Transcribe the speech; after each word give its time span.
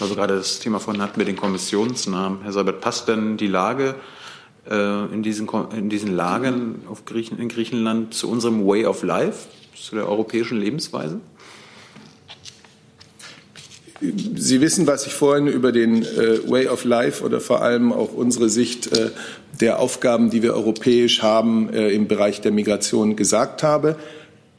Also 0.00 0.14
gerade 0.14 0.36
das 0.36 0.58
Thema 0.60 0.80
von 0.80 1.00
hatten 1.02 1.18
wir 1.18 1.26
den 1.26 1.36
Kommissionsnamen. 1.36 2.42
Herr 2.42 2.52
Seibert, 2.52 2.80
passt 2.80 3.08
denn 3.08 3.36
die 3.36 3.46
Lage 3.46 3.94
äh, 4.68 5.04
in, 5.12 5.22
diesen, 5.22 5.48
in 5.76 5.90
diesen 5.90 6.14
Lagern 6.14 6.82
auf 6.88 7.04
Griechen, 7.04 7.38
in 7.38 7.48
Griechenland 7.48 8.14
zu 8.14 8.30
unserem 8.30 8.66
Way 8.66 8.86
of 8.86 9.02
Life, 9.02 9.48
zu 9.74 9.96
der 9.96 10.08
europäischen 10.08 10.58
Lebensweise? 10.58 11.20
Sie 14.00 14.62
wissen, 14.62 14.86
was 14.86 15.06
ich 15.06 15.12
vorhin 15.12 15.46
über 15.46 15.72
den 15.72 16.02
äh, 16.02 16.48
Way 16.48 16.68
of 16.68 16.84
Life 16.84 17.22
oder 17.22 17.38
vor 17.38 17.60
allem 17.60 17.92
auch 17.92 18.14
unsere 18.14 18.48
Sicht 18.48 18.90
äh, 18.96 19.10
der 19.60 19.78
Aufgaben, 19.78 20.30
die 20.30 20.42
wir 20.42 20.54
europäisch 20.54 21.22
haben, 21.22 21.68
äh, 21.70 21.90
im 21.90 22.08
Bereich 22.08 22.40
der 22.40 22.50
Migration 22.50 23.14
gesagt 23.14 23.62
habe. 23.62 23.96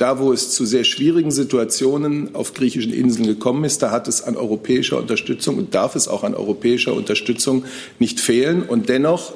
Da, 0.02 0.18
wo 0.18 0.34
es 0.34 0.50
zu 0.50 0.66
sehr 0.66 0.84
schwierigen 0.84 1.30
Situationen 1.30 2.34
auf 2.34 2.56
griechischen 2.56 2.92
Inseln 2.92 3.28
gekommen 3.28 3.64
ist, 3.66 3.84
da 3.84 3.92
hat 3.92 4.08
es 4.08 4.24
an 4.24 4.36
europäischer 4.36 4.98
Unterstützung 4.98 5.60
und 5.60 5.76
darf 5.76 5.96
es 5.96 6.08
auch 6.08 6.24
an 6.24 6.34
europäischer 6.34 6.96
Unterstützung 6.96 7.66
nicht 8.00 8.20
fehlen. 8.20 8.64
Und 8.64 8.90
dennoch 8.90 9.34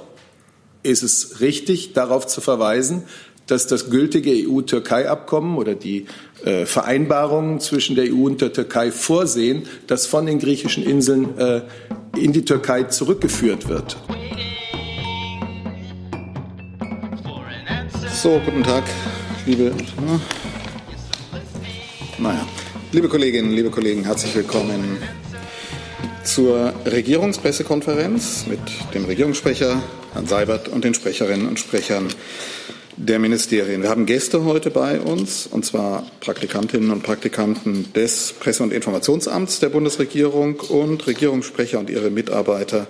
ist 0.81 1.03
es 1.03 1.39
richtig, 1.39 1.93
darauf 1.93 2.25
zu 2.25 2.41
verweisen, 2.41 3.03
dass 3.45 3.67
das 3.67 3.91
gültige 3.91 4.31
EU-Türkei-Abkommen 4.31 5.55
oder 5.57 5.75
die 5.75 6.07
äh, 6.43 6.65
Vereinbarungen 6.65 7.59
zwischen 7.59 7.95
der 7.95 8.05
EU 8.05 8.25
und 8.25 8.41
der 8.41 8.51
Türkei 8.51 8.91
vorsehen, 8.91 9.67
dass 9.85 10.07
von 10.07 10.25
den 10.25 10.39
griechischen 10.39 10.83
Inseln 10.83 11.37
äh, 11.37 11.61
in 12.17 12.33
die 12.33 12.43
Türkei 12.43 12.85
zurückgeführt 12.85 13.69
wird. 13.69 13.97
So, 18.11 18.41
guten 18.43 18.63
Tag, 18.63 18.85
liebe, 19.45 19.71
naja, 22.17 22.47
liebe 22.91 23.09
Kolleginnen, 23.09 23.51
liebe 23.51 23.69
Kollegen, 23.69 24.03
herzlich 24.03 24.35
willkommen 24.35 24.97
zur 26.23 26.73
Regierungspressekonferenz 26.85 28.45
mit 28.47 28.59
dem 28.93 29.05
Regierungssprecher 29.05 29.81
Herrn 30.13 30.27
Seibert 30.27 30.67
und 30.69 30.83
den 30.83 30.93
Sprecherinnen 30.93 31.47
und 31.47 31.59
Sprechern 31.59 32.07
der 32.97 33.19
Ministerien. 33.19 33.81
Wir 33.81 33.89
haben 33.89 34.05
Gäste 34.05 34.45
heute 34.45 34.71
bei 34.71 35.01
uns, 35.01 35.47
und 35.47 35.65
zwar 35.65 36.09
Praktikantinnen 36.21 36.91
und 36.91 37.03
Praktikanten 37.03 37.91
des 37.93 38.33
Presse- 38.39 38.63
und 38.63 38.71
Informationsamts 38.71 39.59
der 39.59 39.69
Bundesregierung 39.69 40.61
und 40.61 41.05
Regierungssprecher 41.05 41.79
und 41.79 41.89
ihre 41.89 42.09
Mitarbeiter 42.09 42.87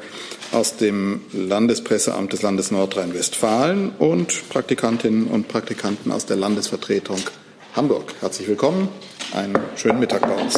aus 0.51 0.77
dem 0.77 1.21
Landespresseamt 1.33 2.31
des 2.31 2.43
Landes 2.43 2.69
Nordrhein-Westfalen 2.69 3.93
und 3.97 4.49
Praktikantinnen 4.49 5.25
und 5.25 5.47
Praktikanten 5.47 6.11
aus 6.11 6.27
der 6.27 6.37
Landesvertretung 6.37 7.19
Hamburg. 7.75 8.13
Herzlich 8.21 8.47
willkommen. 8.47 8.87
Einen 9.35 9.59
schönen 9.75 9.99
Mittag 9.99 10.21
bei 10.21 10.33
uns. 10.33 10.57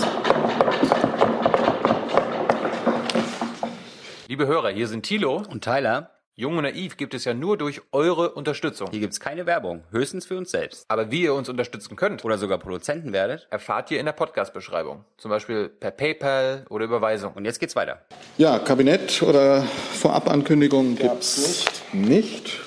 Liebe 4.27 4.45
Hörer, 4.45 4.69
hier 4.69 4.87
sind 4.87 5.01
Thilo 5.01 5.41
und 5.49 5.63
Tyler. 5.63 6.11
Jung 6.35 6.57
und 6.57 6.63
Naiv 6.63 6.95
gibt 6.95 7.15
es 7.15 7.25
ja 7.25 7.33
nur 7.33 7.57
durch 7.57 7.81
eure 7.91 8.33
Unterstützung. 8.33 8.89
Hier 8.91 8.99
gibt 8.99 9.13
es 9.13 9.19
keine 9.19 9.47
Werbung, 9.47 9.83
höchstens 9.89 10.27
für 10.27 10.37
uns 10.37 10.51
selbst. 10.51 10.85
Aber 10.89 11.09
wie 11.09 11.23
ihr 11.23 11.33
uns 11.33 11.49
unterstützen 11.49 11.95
könnt 11.95 12.23
oder 12.23 12.37
sogar 12.37 12.59
Produzenten 12.59 13.13
werdet, 13.13 13.47
erfahrt 13.49 13.89
ihr 13.89 13.99
in 13.99 14.05
der 14.05 14.13
Podcast-Beschreibung. 14.13 15.05
Zum 15.17 15.31
Beispiel 15.31 15.69
per 15.69 15.89
PayPal 15.89 16.67
oder 16.69 16.85
Überweisung. 16.85 17.33
Und 17.33 17.45
jetzt 17.45 17.59
geht's 17.59 17.75
weiter. 17.75 18.05
Ja, 18.37 18.59
Kabinett 18.59 19.23
oder 19.23 19.63
Vorabankündigung 19.93 20.97
gibt's 20.97 21.81
nicht. 21.93 22.09
nicht. 22.09 22.59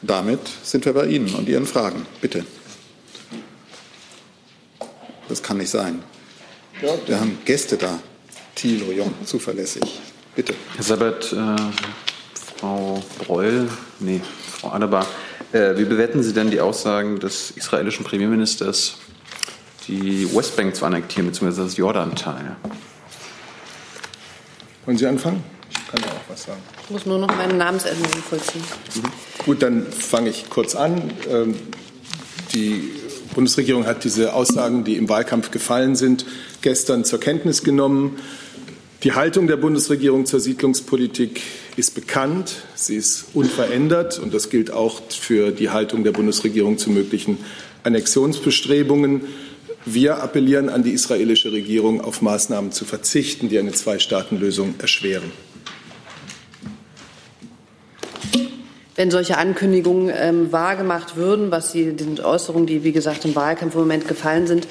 Damit 0.00 0.48
sind 0.62 0.86
wir 0.86 0.94
bei 0.94 1.04
Ihnen 1.04 1.34
und 1.34 1.50
Ihren 1.50 1.66
Fragen. 1.66 2.06
Bitte. 2.22 2.46
Das 5.28 5.42
kann 5.42 5.58
nicht 5.58 5.70
sein. 5.70 6.02
Wir 6.80 7.20
haben 7.20 7.38
Gäste 7.44 7.76
da. 7.76 7.98
Thilo 8.54 8.90
Jung, 8.92 9.12
zuverlässig. 9.24 10.00
Bitte. 10.34 10.54
Herr 10.74 10.84
Sabat, 10.84 11.32
äh, 11.32 11.56
Frau 12.58 13.02
Breul, 13.18 13.68
nee, 14.00 14.20
Frau 14.50 14.70
Adebar, 14.70 15.06
äh, 15.52 15.76
wie 15.76 15.84
bewerten 15.84 16.22
Sie 16.22 16.32
denn 16.32 16.50
die 16.50 16.60
Aussagen 16.60 17.20
des 17.20 17.52
israelischen 17.52 18.04
Premierministers, 18.04 18.96
die 19.86 20.28
Westbank 20.34 20.74
zu 20.74 20.84
annektieren, 20.84 21.26
beziehungsweise 21.26 21.64
das 21.64 21.76
Jordanteil? 21.76 22.56
Wollen 24.86 24.98
Sie 24.98 25.06
anfangen? 25.06 25.44
Ich 25.70 25.88
kann 25.88 26.00
da 26.02 26.08
auch 26.08 26.30
was 26.30 26.44
sagen. 26.44 26.62
Ich 26.84 26.90
muss 26.90 27.06
nur 27.06 27.18
noch 27.18 27.34
meine 27.36 27.54
Namensänderung 27.54 28.22
vollziehen. 28.22 28.64
Mhm. 28.94 29.02
Gut, 29.44 29.62
dann 29.62 29.86
fange 29.86 30.30
ich 30.30 30.50
kurz 30.50 30.74
an. 30.74 31.10
Ähm, 31.30 31.54
die 32.54 32.90
Bundesregierung 33.38 33.86
hat 33.86 34.02
diese 34.02 34.34
Aussagen, 34.34 34.82
die 34.82 34.96
im 34.96 35.08
Wahlkampf 35.08 35.52
gefallen 35.52 35.94
sind, 35.94 36.26
gestern 36.60 37.04
zur 37.04 37.20
Kenntnis 37.20 37.62
genommen. 37.62 38.16
Die 39.04 39.12
Haltung 39.12 39.46
der 39.46 39.56
Bundesregierung 39.56 40.26
zur 40.26 40.40
Siedlungspolitik 40.40 41.40
ist 41.76 41.94
bekannt, 41.94 42.64
sie 42.74 42.96
ist 42.96 43.26
unverändert 43.34 44.18
und 44.18 44.34
das 44.34 44.50
gilt 44.50 44.72
auch 44.72 45.02
für 45.08 45.52
die 45.52 45.70
Haltung 45.70 46.02
der 46.02 46.10
Bundesregierung 46.10 46.78
zu 46.78 46.90
möglichen 46.90 47.38
Annexionsbestrebungen. 47.84 49.20
Wir 49.84 50.20
appellieren 50.20 50.68
an 50.68 50.82
die 50.82 50.90
israelische 50.90 51.52
Regierung, 51.52 52.00
auf 52.00 52.22
Maßnahmen 52.22 52.72
zu 52.72 52.84
verzichten, 52.84 53.48
die 53.48 53.60
eine 53.60 53.70
Zwei-Staaten-Lösung 53.70 54.74
erschweren. 54.80 55.30
Wenn 58.98 59.12
solche 59.12 59.38
Ankündigungen 59.38 60.12
ähm, 60.12 60.50
wahrgemacht 60.50 61.14
würden, 61.14 61.52
was 61.52 61.70
sie 61.70 61.94
den 61.94 62.18
Äußerungen, 62.18 62.66
die 62.66 62.82
wie 62.82 62.90
gesagt 62.90 63.24
im 63.24 63.36
Wahlkampf 63.36 63.74
im 63.74 63.82
Moment 63.82 64.08
gefallen 64.08 64.48
sind, 64.48 64.66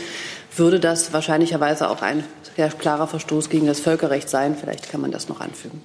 würde 0.53 0.81
das 0.81 1.13
wahrscheinlicherweise 1.13 1.89
auch 1.89 2.01
ein 2.01 2.25
sehr 2.57 2.67
klarer 2.67 3.07
Verstoß 3.07 3.49
gegen 3.49 3.67
das 3.67 3.79
Völkerrecht 3.79 4.27
sein. 4.27 4.57
Vielleicht 4.59 4.91
kann 4.91 4.99
man 4.99 5.11
das 5.11 5.29
noch 5.29 5.39
anfügen. 5.39 5.81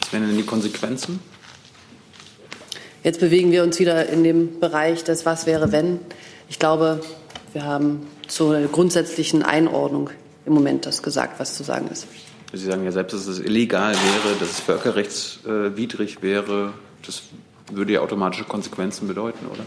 Was 0.00 0.12
wären 0.12 0.26
denn 0.26 0.36
die 0.36 0.42
Konsequenzen? 0.42 1.20
Jetzt 3.04 3.20
bewegen 3.20 3.52
wir 3.52 3.62
uns 3.62 3.78
wieder 3.78 4.08
in 4.08 4.24
dem 4.24 4.58
Bereich 4.58 5.04
des 5.04 5.24
Was 5.24 5.46
wäre 5.46 5.70
wenn. 5.70 6.00
Ich 6.48 6.58
glaube, 6.58 7.00
wir 7.52 7.62
haben 7.62 8.08
zur 8.26 8.60
grundsätzlichen 8.72 9.44
Einordnung 9.44 10.10
im 10.46 10.52
Moment 10.52 10.84
das 10.84 11.00
gesagt, 11.00 11.38
was 11.38 11.54
zu 11.54 11.62
sagen 11.62 11.86
ist. 11.92 12.08
Sie 12.52 12.64
sagen 12.64 12.84
ja 12.84 12.90
selbst, 12.90 13.14
dass 13.14 13.28
es 13.28 13.38
illegal 13.38 13.92
wäre, 13.92 14.34
dass 14.40 14.50
es 14.50 14.58
völkerrechtswidrig 14.58 16.22
wäre. 16.22 16.74
Das 17.06 17.22
würde 17.70 17.94
ja 17.94 18.00
automatische 18.00 18.44
Konsequenzen 18.44 19.08
bedeuten, 19.08 19.46
oder? 19.46 19.64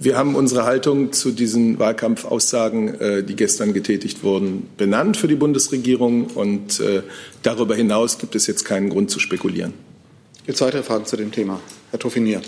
Wir 0.00 0.16
haben 0.16 0.36
unsere 0.36 0.64
Haltung 0.64 1.12
zu 1.12 1.32
diesen 1.32 1.80
Wahlkampfaussagen, 1.80 3.00
äh, 3.00 3.24
die 3.24 3.34
gestern 3.34 3.72
getätigt 3.72 4.22
wurden, 4.22 4.68
benannt 4.76 5.16
für 5.16 5.26
die 5.26 5.34
Bundesregierung. 5.34 6.26
Und 6.26 6.78
äh, 6.78 7.02
darüber 7.42 7.74
hinaus 7.74 8.18
gibt 8.18 8.36
es 8.36 8.46
jetzt 8.46 8.64
keinen 8.64 8.90
Grund 8.90 9.10
zu 9.10 9.18
spekulieren. 9.18 9.74
Jetzt 10.46 10.60
weitere 10.60 10.84
Fragen 10.84 11.04
zu 11.04 11.16
dem 11.16 11.32
Thema. 11.32 11.60
Herr 11.90 11.98
Toffinier. 11.98 12.42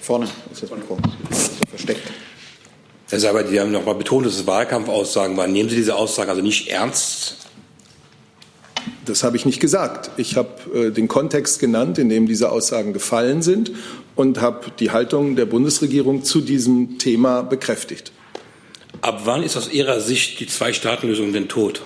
Vorne 0.00 0.28
ist 0.52 0.62
das 0.62 0.70
Mikro. 0.70 0.98
versteckt. 1.68 2.12
Herr 3.08 3.18
Seibert, 3.18 3.48
Sie 3.48 3.60
haben 3.60 3.72
noch 3.72 3.84
mal 3.84 3.94
betont, 3.94 4.26
dass 4.26 4.34
es 4.36 4.46
Wahlkampfaussagen 4.46 5.36
waren. 5.36 5.52
Nehmen 5.52 5.68
Sie 5.68 5.76
diese 5.76 5.96
Aussagen 5.96 6.30
also 6.30 6.42
nicht 6.42 6.68
ernst? 6.68 7.45
Das 9.06 9.22
habe 9.22 9.36
ich 9.36 9.46
nicht 9.46 9.60
gesagt. 9.60 10.10
Ich 10.16 10.36
habe 10.36 10.50
äh, 10.74 10.90
den 10.90 11.08
Kontext 11.08 11.60
genannt, 11.60 11.98
in 11.98 12.08
dem 12.08 12.26
diese 12.26 12.50
Aussagen 12.50 12.92
gefallen 12.92 13.40
sind 13.40 13.72
und 14.16 14.40
habe 14.40 14.66
die 14.78 14.90
Haltung 14.90 15.36
der 15.36 15.46
Bundesregierung 15.46 16.24
zu 16.24 16.40
diesem 16.40 16.98
Thema 16.98 17.42
bekräftigt. 17.42 18.12
Ab 19.00 19.22
wann 19.24 19.42
ist 19.42 19.56
aus 19.56 19.70
Ihrer 19.72 20.00
Sicht 20.00 20.40
die 20.40 20.46
Zwei-Staaten-Lösung 20.46 21.32
denn 21.32 21.48
tot? 21.48 21.82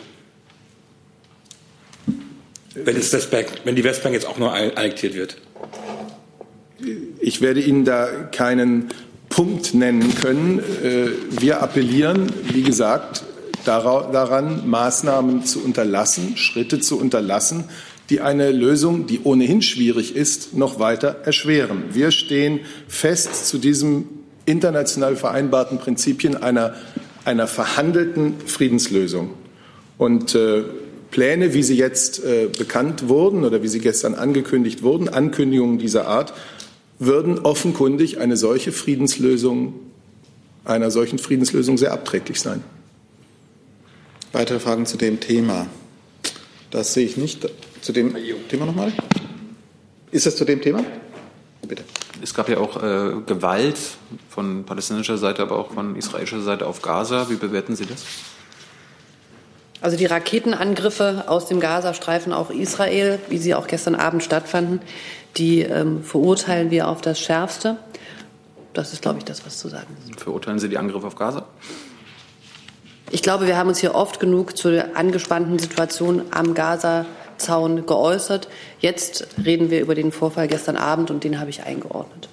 Wenn, 2.74 2.96
es 2.96 3.12
Westbank, 3.12 3.48
wenn 3.64 3.76
die 3.76 3.84
Westbank 3.84 4.14
jetzt 4.14 4.26
auch 4.26 4.38
nur 4.38 4.52
annektiert 4.52 5.14
wird? 5.14 5.36
Ich 7.20 7.42
werde 7.42 7.60
Ihnen 7.60 7.84
da 7.84 8.06
keinen 8.06 8.88
Punkt 9.28 9.74
nennen 9.74 10.14
können. 10.14 10.60
Äh, 10.82 11.10
wir 11.40 11.62
appellieren, 11.62 12.32
wie 12.52 12.62
gesagt, 12.62 13.24
daran, 13.70 14.68
Maßnahmen 14.68 15.44
zu 15.44 15.62
unterlassen, 15.62 16.36
Schritte 16.36 16.80
zu 16.80 16.98
unterlassen, 16.98 17.64
die 18.10 18.20
eine 18.20 18.50
Lösung, 18.50 19.06
die 19.06 19.20
ohnehin 19.22 19.62
schwierig 19.62 20.16
ist, 20.16 20.54
noch 20.54 20.80
weiter 20.80 21.20
erschweren. 21.24 21.84
Wir 21.92 22.10
stehen 22.10 22.60
fest 22.88 23.46
zu 23.46 23.58
diesem 23.58 24.06
international 24.46 25.14
vereinbarten 25.14 25.78
Prinzipien 25.78 26.36
einer, 26.36 26.74
einer 27.24 27.46
verhandelten 27.46 28.34
Friedenslösung. 28.46 29.30
Und 29.96 30.34
äh, 30.34 30.64
Pläne, 31.12 31.54
wie 31.54 31.62
sie 31.62 31.76
jetzt 31.76 32.24
äh, 32.24 32.48
bekannt 32.56 33.08
wurden 33.08 33.44
oder 33.44 33.62
wie 33.62 33.68
sie 33.68 33.80
gestern 33.80 34.14
angekündigt 34.14 34.82
wurden, 34.82 35.08
Ankündigungen 35.08 35.78
dieser 35.78 36.08
Art, 36.08 36.32
würden 36.98 37.38
offenkundig 37.38 38.18
eine 38.18 38.36
solche 38.36 38.72
Friedenslösung, 38.72 39.74
einer 40.64 40.90
solchen 40.90 41.18
Friedenslösung 41.18 41.78
sehr 41.78 41.92
abträglich 41.92 42.40
sein. 42.40 42.62
Weitere 44.32 44.60
Fragen 44.60 44.86
zu 44.86 44.96
dem 44.96 45.18
Thema? 45.18 45.66
Das 46.70 46.94
sehe 46.94 47.04
ich 47.04 47.16
nicht. 47.16 47.48
Zu 47.80 47.92
dem 47.92 48.16
Thema 48.48 48.66
nochmal? 48.66 48.92
Ist 50.12 50.26
das 50.26 50.36
zu 50.36 50.44
dem 50.44 50.60
Thema? 50.60 50.84
Bitte. 51.66 51.82
Es 52.22 52.32
gab 52.32 52.48
ja 52.48 52.58
auch 52.58 52.80
äh, 52.80 53.22
Gewalt 53.26 53.76
von 54.28 54.64
palästinensischer 54.64 55.18
Seite, 55.18 55.42
aber 55.42 55.58
auch 55.58 55.72
von 55.72 55.96
israelischer 55.96 56.40
Seite 56.42 56.66
auf 56.66 56.80
Gaza. 56.80 57.28
Wie 57.28 57.36
bewerten 57.36 57.74
Sie 57.74 57.86
das? 57.86 58.04
Also 59.80 59.96
die 59.96 60.06
Raketenangriffe 60.06 61.24
aus 61.26 61.46
dem 61.46 61.58
Gazastreifen, 61.58 62.32
auch 62.32 62.50
Israel, 62.50 63.18
wie 63.30 63.38
sie 63.38 63.54
auch 63.54 63.66
gestern 63.66 63.94
Abend 63.94 64.22
stattfanden, 64.22 64.80
die 65.38 65.62
ähm, 65.62 66.04
verurteilen 66.04 66.70
wir 66.70 66.86
auf 66.86 67.00
das 67.00 67.18
Schärfste. 67.18 67.78
Das 68.74 68.92
ist, 68.92 69.02
glaube 69.02 69.18
ich, 69.18 69.24
das, 69.24 69.44
was 69.46 69.58
zu 69.58 69.68
sagen 69.68 69.96
ist. 70.08 70.20
Verurteilen 70.20 70.58
Sie 70.58 70.68
die 70.68 70.76
Angriffe 70.76 71.06
auf 71.06 71.16
Gaza? 71.16 71.46
Ich 73.12 73.22
glaube, 73.22 73.46
wir 73.48 73.56
haben 73.56 73.68
uns 73.68 73.78
hier 73.78 73.94
oft 73.96 74.20
genug 74.20 74.56
zur 74.56 74.96
angespannten 74.96 75.58
Situation 75.58 76.22
am 76.30 76.54
Gaza-Zaun 76.54 77.84
geäußert. 77.84 78.48
Jetzt 78.78 79.26
reden 79.44 79.70
wir 79.70 79.80
über 79.80 79.96
den 79.96 80.12
Vorfall 80.12 80.46
gestern 80.46 80.76
Abend 80.76 81.10
und 81.10 81.24
den 81.24 81.40
habe 81.40 81.50
ich 81.50 81.64
eingeordnet. 81.64 82.28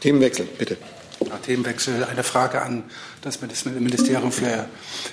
Themenwechsel, 0.00 0.46
bitte. 0.58 0.76
Ja, 1.24 1.38
Themenwechsel. 1.38 2.04
Eine 2.04 2.22
Frage 2.22 2.60
an 2.60 2.84
das 3.22 3.40
Ministerium 3.40 4.30
für 4.30 4.68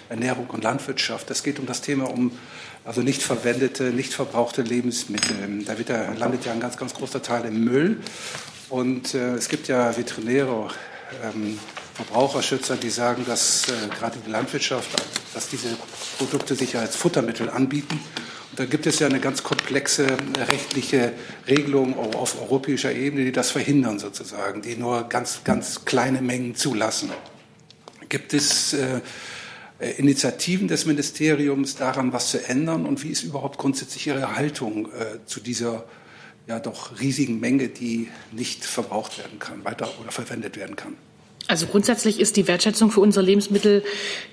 Ernährung 0.10 0.48
und 0.48 0.64
Landwirtschaft. 0.66 1.32
Es 1.32 1.44
geht 1.44 1.60
um 1.60 1.66
das 1.66 1.82
Thema 1.82 2.10
um 2.10 2.32
also 2.86 3.02
nicht 3.02 3.22
verwendete, 3.22 3.86
nicht 3.86 4.14
verbrauchte 4.14 4.62
Lebensmittel. 4.62 5.64
Da 5.66 5.78
wird 5.78 5.88
ja, 5.88 6.12
landet 6.12 6.46
ja 6.46 6.52
ein 6.52 6.60
ganz, 6.60 6.76
ganz 6.76 6.94
großer 6.94 7.22
Teil 7.22 7.46
im 7.46 7.64
Müll. 7.64 8.02
Und 8.70 9.14
äh, 9.14 9.36
es 9.36 9.48
gibt 9.48 9.70
ja 9.70 9.96
Veterinäre, 9.96 10.68
ähm, 11.24 11.60
Verbraucherschützer, 11.94 12.76
die 12.76 12.90
sagen, 12.90 13.24
dass 13.26 13.70
äh, 13.70 13.88
gerade 13.96 14.18
die 14.26 14.32
Landwirtschaft, 14.32 14.90
dass 15.34 15.50
diese 15.50 15.78
Produkte 16.18 16.56
sich 16.56 16.76
als 16.76 16.96
Futtermittel 16.96 17.50
anbieten. 17.50 18.00
Und 18.52 18.60
da 18.60 18.66
gibt 18.66 18.88
es 18.88 19.00
ja 19.00 19.08
eine 19.08 19.20
ganz 19.20 19.44
komplexe 19.44 20.08
äh, 20.08 20.42
rechtliche 20.42 21.14
Regelung 21.48 21.98
auf 22.16 22.42
europäischer 22.42 22.92
Ebene, 22.92 23.26
die 23.26 23.32
das 23.32 23.52
verhindern 23.52 24.00
sozusagen, 24.00 24.62
die 24.62 24.76
nur 24.76 25.04
ganz, 25.04 25.44
ganz 25.44 25.86
kleine 25.86 26.22
Mengen 26.22 26.56
zulassen. 26.56 27.12
Gibt 28.10 28.34
es 28.34 28.74
äh, 28.74 29.02
äh, 29.80 29.92
Initiativen 29.92 30.68
des 30.68 30.86
Ministeriums 30.86 31.76
daran, 31.76 32.14
was 32.14 32.32
zu 32.32 32.48
ändern? 32.48 32.86
Und 32.86 33.04
wie 33.04 33.10
ist 33.10 33.24
überhaupt 33.24 33.58
grundsätzlich 33.58 34.08
Ihre 34.08 34.36
Haltung 34.36 34.92
äh, 34.94 35.26
zu 35.26 35.40
dieser 35.40 35.86
ja 36.48 36.60
doch 36.60 37.00
riesigen 37.00 37.40
Menge, 37.40 37.70
die 37.70 38.10
nicht 38.32 38.66
verbraucht 38.66 39.18
werden 39.18 39.40
kann, 39.40 39.64
weiter 39.64 39.90
oder 40.02 40.12
verwendet 40.12 40.58
werden 40.58 40.76
kann? 40.76 40.96
Also 41.48 41.66
grundsätzlich 41.68 42.22
ist 42.22 42.38
die 42.38 42.48
Wertschätzung 42.48 42.90
für 42.90 43.02
unsere 43.02 43.26
Lebensmittel 43.26 43.84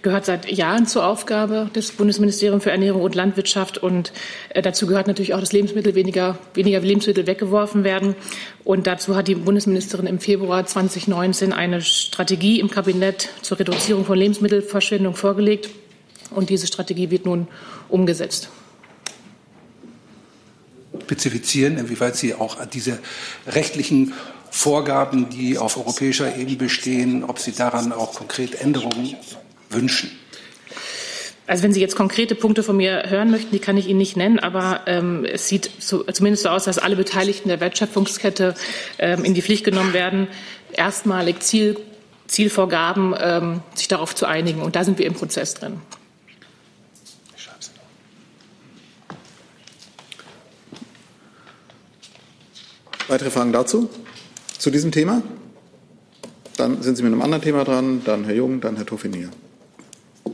gehört 0.02 0.26
seit 0.26 0.50
Jahren 0.50 0.86
zur 0.86 1.04
Aufgabe 1.04 1.68
des 1.74 1.90
Bundesministeriums 1.92 2.62
für 2.62 2.70
Ernährung 2.70 3.02
und 3.02 3.16
Landwirtschaft 3.16 3.78
und 3.78 4.12
äh, 4.50 4.62
dazu 4.62 4.86
gehört 4.86 5.08
natürlich 5.08 5.34
auch, 5.34 5.40
dass 5.40 5.52
Lebensmittel 5.52 5.96
weniger, 5.96 6.38
weniger 6.54 6.78
Lebensmittel 6.78 7.26
weggeworfen 7.26 7.82
werden. 7.82 8.14
Und 8.62 8.86
dazu 8.86 9.16
hat 9.16 9.26
die 9.26 9.34
Bundesministerin 9.34 10.06
im 10.06 10.20
Februar 10.20 10.64
2019 10.64 11.52
eine 11.52 11.82
Strategie 11.82 12.60
im 12.60 12.70
Kabinett 12.70 13.30
zur 13.42 13.58
Reduzierung 13.58 14.04
von 14.04 14.16
Lebensmittelverschwendung 14.16 15.16
vorgelegt. 15.16 15.68
Und 16.30 16.48
diese 16.48 16.68
Strategie 16.68 17.10
wird 17.10 17.26
nun 17.26 17.48
umgesetzt 17.88 18.50
spezifizieren, 21.10 21.76
inwieweit 21.76 22.14
Sie 22.14 22.34
auch 22.34 22.64
diese 22.66 23.00
rechtlichen 23.48 24.12
Vorgaben, 24.50 25.30
die 25.30 25.58
auf 25.58 25.76
europäischer 25.76 26.36
Ebene 26.36 26.56
bestehen, 26.56 27.24
ob 27.24 27.38
Sie 27.38 27.52
daran 27.52 27.92
auch 27.92 28.14
konkret 28.14 28.60
Änderungen 28.60 29.16
wünschen? 29.70 30.10
Also 31.46 31.64
wenn 31.64 31.72
Sie 31.72 31.80
jetzt 31.80 31.96
konkrete 31.96 32.34
Punkte 32.36 32.62
von 32.62 32.76
mir 32.76 33.04
hören 33.08 33.30
möchten, 33.30 33.50
die 33.50 33.58
kann 33.58 33.76
ich 33.76 33.88
Ihnen 33.88 33.98
nicht 33.98 34.16
nennen, 34.16 34.38
aber 34.38 34.82
ähm, 34.86 35.24
es 35.24 35.48
sieht 35.48 35.70
so, 35.80 36.04
zumindest 36.04 36.44
so 36.44 36.48
aus, 36.48 36.64
dass 36.64 36.78
alle 36.78 36.94
Beteiligten 36.94 37.48
der 37.48 37.58
Wertschöpfungskette 37.60 38.54
ähm, 38.98 39.24
in 39.24 39.34
die 39.34 39.42
Pflicht 39.42 39.64
genommen 39.64 39.92
werden, 39.92 40.28
erstmalig 40.72 41.40
Ziel, 41.40 41.76
Zielvorgaben 42.28 43.14
ähm, 43.18 43.62
sich 43.74 43.88
darauf 43.88 44.14
zu 44.14 44.26
einigen. 44.26 44.62
Und 44.62 44.76
da 44.76 44.84
sind 44.84 44.98
wir 44.98 45.06
im 45.06 45.14
Prozess 45.14 45.54
drin. 45.54 45.80
Weitere 53.08 53.30
Fragen 53.32 53.52
dazu? 53.52 53.90
Zu 54.60 54.70
diesem 54.70 54.92
Thema? 54.92 55.22
Dann 56.56 56.82
sind 56.82 56.96
Sie 56.96 57.02
mit 57.02 57.12
einem 57.12 57.22
anderen 57.22 57.42
Thema 57.42 57.64
dran, 57.64 58.02
dann 58.04 58.24
Herr 58.24 58.34
Jung, 58.34 58.60
dann 58.60 58.76
Herr 58.76 58.86
Toffinier. 58.86 59.30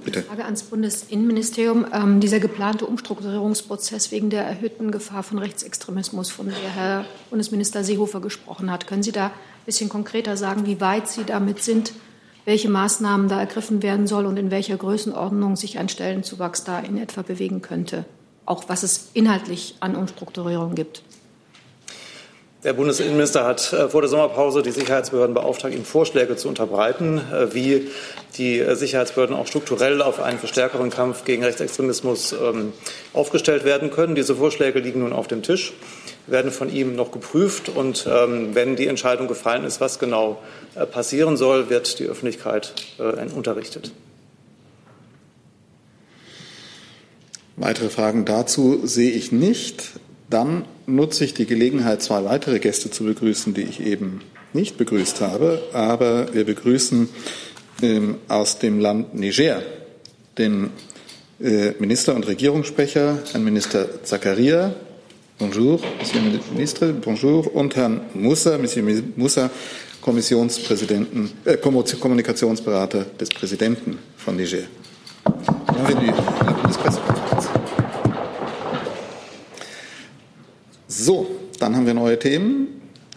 Bitte. 0.04 0.22
Frage 0.22 0.44
ans 0.44 0.64
Bundesinnenministerium. 0.64 1.86
Ähm, 1.92 2.20
dieser 2.20 2.38
geplante 2.38 2.86
Umstrukturierungsprozess 2.86 4.10
wegen 4.10 4.30
der 4.30 4.44
erhöhten 4.44 4.90
Gefahr 4.90 5.22
von 5.22 5.38
Rechtsextremismus, 5.38 6.30
von 6.30 6.46
der 6.46 6.56
Herr 6.74 7.04
Bundesminister 7.30 7.82
Seehofer 7.82 8.20
gesprochen 8.20 8.70
hat, 8.70 8.86
können 8.86 9.02
Sie 9.02 9.12
da 9.12 9.26
ein 9.26 9.32
bisschen 9.64 9.88
konkreter 9.88 10.36
sagen, 10.36 10.66
wie 10.66 10.80
weit 10.80 11.08
Sie 11.08 11.24
damit 11.24 11.62
sind, 11.62 11.92
welche 12.44 12.68
Maßnahmen 12.68 13.28
da 13.28 13.40
ergriffen 13.40 13.82
werden 13.82 14.06
soll 14.06 14.26
und 14.26 14.36
in 14.36 14.50
welcher 14.50 14.76
Größenordnung 14.76 15.56
sich 15.56 15.78
ein 15.78 15.88
Stellenzuwachs 15.88 16.64
da 16.64 16.78
in 16.78 16.98
etwa 16.98 17.22
bewegen 17.22 17.62
könnte? 17.62 18.04
Auch 18.44 18.68
was 18.68 18.82
es 18.82 19.10
inhaltlich 19.14 19.76
an 19.80 19.96
Umstrukturierung 19.96 20.74
gibt. 20.74 21.02
Der 22.66 22.72
Bundesinnenminister 22.72 23.44
hat 23.44 23.72
äh, 23.72 23.88
vor 23.88 24.00
der 24.00 24.10
Sommerpause 24.10 24.60
die 24.60 24.72
Sicherheitsbehörden 24.72 25.34
beauftragt, 25.34 25.72
ihm 25.72 25.84
Vorschläge 25.84 26.34
zu 26.34 26.48
unterbreiten, 26.48 27.18
äh, 27.18 27.54
wie 27.54 27.92
die 28.38 28.58
äh, 28.58 28.74
Sicherheitsbehörden 28.74 29.36
auch 29.36 29.46
strukturell 29.46 30.02
auf 30.02 30.20
einen 30.20 30.40
verstärkeren 30.40 30.90
Kampf 30.90 31.24
gegen 31.24 31.44
Rechtsextremismus 31.44 32.32
ähm, 32.32 32.72
aufgestellt 33.12 33.64
werden 33.64 33.92
können. 33.92 34.16
Diese 34.16 34.34
Vorschläge 34.34 34.80
liegen 34.80 34.98
nun 34.98 35.12
auf 35.12 35.28
dem 35.28 35.44
Tisch, 35.44 35.74
werden 36.26 36.50
von 36.50 36.68
ihm 36.68 36.96
noch 36.96 37.12
geprüft. 37.12 37.68
Und 37.68 38.04
ähm, 38.10 38.56
wenn 38.56 38.74
die 38.74 38.88
Entscheidung 38.88 39.28
gefallen 39.28 39.62
ist, 39.62 39.80
was 39.80 40.00
genau 40.00 40.42
passieren 40.90 41.36
soll, 41.36 41.70
wird 41.70 42.00
die 42.00 42.06
Öffentlichkeit 42.06 42.74
unterrichtet. 43.36 43.92
Weitere 47.54 47.90
Fragen 47.90 48.24
dazu 48.24 48.80
sehe 48.84 49.12
ich 49.12 49.30
nicht. 49.30 49.92
Dann 50.28 50.64
nutze 50.86 51.24
ich 51.24 51.34
die 51.34 51.46
Gelegenheit, 51.46 52.02
zwei 52.02 52.24
weitere 52.24 52.58
Gäste 52.58 52.90
zu 52.90 53.04
begrüßen, 53.04 53.54
die 53.54 53.62
ich 53.62 53.80
eben 53.80 54.22
nicht 54.52 54.76
begrüßt 54.76 55.20
habe. 55.20 55.62
Aber 55.72 56.34
wir 56.34 56.44
begrüßen 56.44 57.08
ähm, 57.82 58.16
aus 58.28 58.58
dem 58.58 58.80
Land 58.80 59.14
Niger 59.14 59.62
den 60.38 60.70
äh, 61.40 61.72
Minister 61.78 62.14
und 62.14 62.26
Regierungssprecher, 62.26 63.18
Herrn 63.30 63.44
Minister 63.44 64.02
Zakaria. 64.04 64.74
Bonjour, 65.38 65.80
Monsieur 65.98 66.22
le 66.22 66.40
Ministre, 66.52 66.92
bonjour. 66.94 67.54
Und 67.54 67.76
Herrn 67.76 68.00
Musa, 68.14 68.56
Monsieur 68.58 68.84
Musa, 69.16 69.50
Kommissionspräsidenten, 70.00 71.30
äh, 71.44 71.56
Kommunikationsberater 71.56 73.04
des 73.20 73.28
Präsidenten 73.28 73.98
von 74.16 74.36
Niger. 74.36 74.64
Bienvenue 75.72 76.12
à 76.40 76.44
la 76.44 77.25
So, 80.98 81.26
dann 81.58 81.76
haben 81.76 81.84
wir 81.84 81.92
neue 81.92 82.18
Themen. 82.18 82.68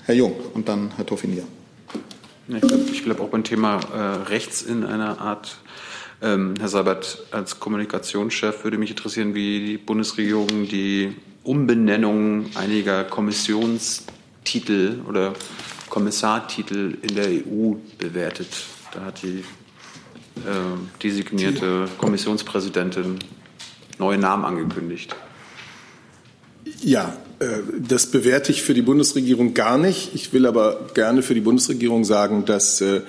Herr 0.04 0.14
Jung 0.14 0.34
und 0.54 0.68
dann 0.68 0.92
Herr 0.98 1.06
Toffinier. 1.06 1.46
Ich 2.92 3.06
bleibe 3.06 3.24
auch 3.24 3.30
beim 3.30 3.46
Thema 3.46 3.80
äh, 3.94 4.28
rechts 4.28 4.62
in 4.62 4.84
einer 4.84 5.22
Art. 5.22 5.60
Ähm, 6.22 6.56
Herr 6.60 6.68
Seibert, 6.68 7.20
als 7.32 7.62
Kommunikationschef 7.62 8.66
würde 8.66 8.78
mich 8.78 8.90
interessieren, 8.90 9.34
wie 9.34 9.66
die 9.66 9.78
Bundesregierung 9.78 10.68
die 10.68 11.16
Umbenennung 11.44 12.48
einiger 12.56 13.06
Kommissionstitel 13.06 15.00
oder 15.08 15.32
Kommissartitel 15.90 16.98
in 17.02 17.16
der 17.16 17.30
EU 17.30 17.76
bewertet. 17.98 18.50
Da 18.92 19.06
hat 19.06 19.24
die 19.24 19.46
äh, 20.46 21.02
designierte 21.02 21.88
Kommissionspräsidentin 21.98 23.20
neue 24.00 24.18
Namen 24.18 24.44
angekündigt. 24.44 25.16
Ja, 26.82 27.16
das 27.88 28.08
bewerte 28.08 28.52
ich 28.52 28.64
für 28.64 28.74
die 28.74 28.82
Bundesregierung 28.82 29.54
gar 29.54 29.78
nicht. 29.78 30.14
Ich 30.14 30.34
will 30.34 30.46
aber 30.46 30.88
gerne 30.94 31.22
für 31.22 31.34
die 31.34 31.42
Bundesregierung 31.42 32.04
sagen, 32.04 32.44
dass 32.46 32.82
äh, 32.82 32.98
äh, 32.98 33.02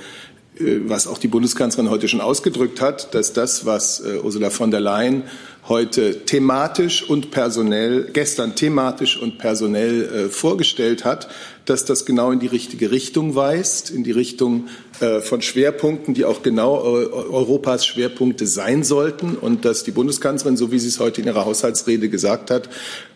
was 0.86 1.06
auch 1.06 1.18
die 1.18 1.28
Bundeskanzlerin 1.28 1.90
heute 1.90 2.08
schon 2.08 2.20
ausgedrückt 2.20 2.80
hat, 2.80 3.14
dass 3.14 3.32
das, 3.32 3.66
was 3.66 4.02
Ursula 4.22 4.50
von 4.50 4.70
der 4.70 4.80
Leyen 4.80 5.24
heute 5.68 6.24
thematisch 6.24 7.08
und 7.08 7.30
personell, 7.30 8.10
gestern 8.12 8.54
thematisch 8.54 9.16
und 9.20 9.38
personell 9.38 10.28
vorgestellt 10.30 11.04
hat, 11.04 11.28
dass 11.70 11.84
das 11.84 12.04
genau 12.04 12.32
in 12.32 12.40
die 12.40 12.48
richtige 12.48 12.90
Richtung 12.90 13.36
weist, 13.36 13.90
in 13.90 14.02
die 14.02 14.10
Richtung 14.10 14.66
äh, 14.98 15.20
von 15.20 15.40
Schwerpunkten, 15.40 16.14
die 16.14 16.24
auch 16.24 16.42
genau 16.42 16.78
äh, 16.78 17.06
Europas 17.06 17.86
Schwerpunkte 17.86 18.46
sein 18.46 18.82
sollten 18.82 19.36
und 19.36 19.64
dass 19.64 19.84
die 19.84 19.92
Bundeskanzlerin, 19.92 20.56
so 20.56 20.72
wie 20.72 20.80
sie 20.80 20.88
es 20.88 20.98
heute 20.98 21.20
in 21.20 21.28
ihrer 21.28 21.44
Haushaltsrede 21.44 22.08
gesagt 22.08 22.50
hat, 22.50 22.68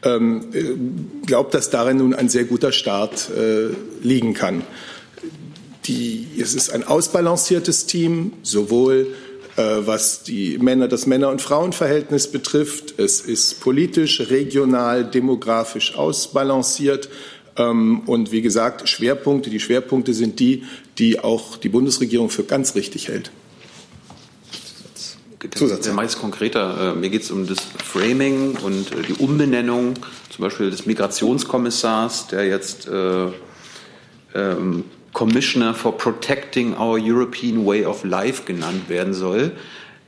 ähm, 0.04 0.50
äh, 0.52 0.62
glaubt, 1.26 1.52
dass 1.52 1.70
darin 1.70 1.96
nun 1.96 2.14
ein 2.14 2.28
sehr 2.28 2.44
guter 2.44 2.70
Start 2.70 3.30
liegen 4.02 4.34
kann. 4.34 4.62
Die, 5.86 6.26
es 6.40 6.54
ist 6.54 6.70
ein 6.70 6.84
ausbalanciertes 6.84 7.86
Team, 7.86 8.32
sowohl 8.42 9.08
was 9.56 10.24
die 10.24 10.58
Männer, 10.58 10.88
das 10.88 11.06
Männer- 11.06 11.28
und 11.28 11.40
Frauenverhältnis 11.40 12.26
betrifft. 12.26 12.98
Es 12.98 13.20
ist 13.20 13.60
politisch, 13.60 14.20
regional, 14.28 15.04
demografisch 15.04 15.94
ausbalanciert. 15.94 17.08
Ähm, 17.56 18.00
und 18.06 18.32
wie 18.32 18.42
gesagt, 18.42 18.88
Schwerpunkte, 18.88 19.50
die 19.50 19.60
Schwerpunkte 19.60 20.12
sind 20.14 20.40
die, 20.40 20.64
die 20.98 21.20
auch 21.20 21.56
die 21.56 21.68
Bundesregierung 21.68 22.30
für 22.30 22.44
ganz 22.44 22.74
richtig 22.74 23.08
hält. 23.08 23.30
Zusatz. 25.54 25.92
Meist 25.92 26.18
konkreter. 26.18 26.94
Äh, 26.94 26.98
mir 26.98 27.10
geht 27.10 27.22
es 27.22 27.30
um 27.30 27.46
das 27.46 27.58
Framing 27.84 28.56
und 28.56 28.92
äh, 28.92 29.02
die 29.02 29.12
Umbenennung, 29.12 29.94
zum 30.30 30.42
Beispiel 30.42 30.70
des 30.70 30.86
Migrationskommissars, 30.86 32.28
der 32.28 32.46
jetzt 32.46 32.88
äh, 32.88 33.26
ähm, 34.34 34.84
Commissioner 35.14 35.72
for 35.72 35.96
Protecting 35.96 36.76
Our 36.76 36.98
European 36.98 37.64
Way 37.64 37.86
of 37.86 38.04
Life 38.04 38.42
genannt 38.44 38.88
werden 38.90 39.14
soll. 39.14 39.52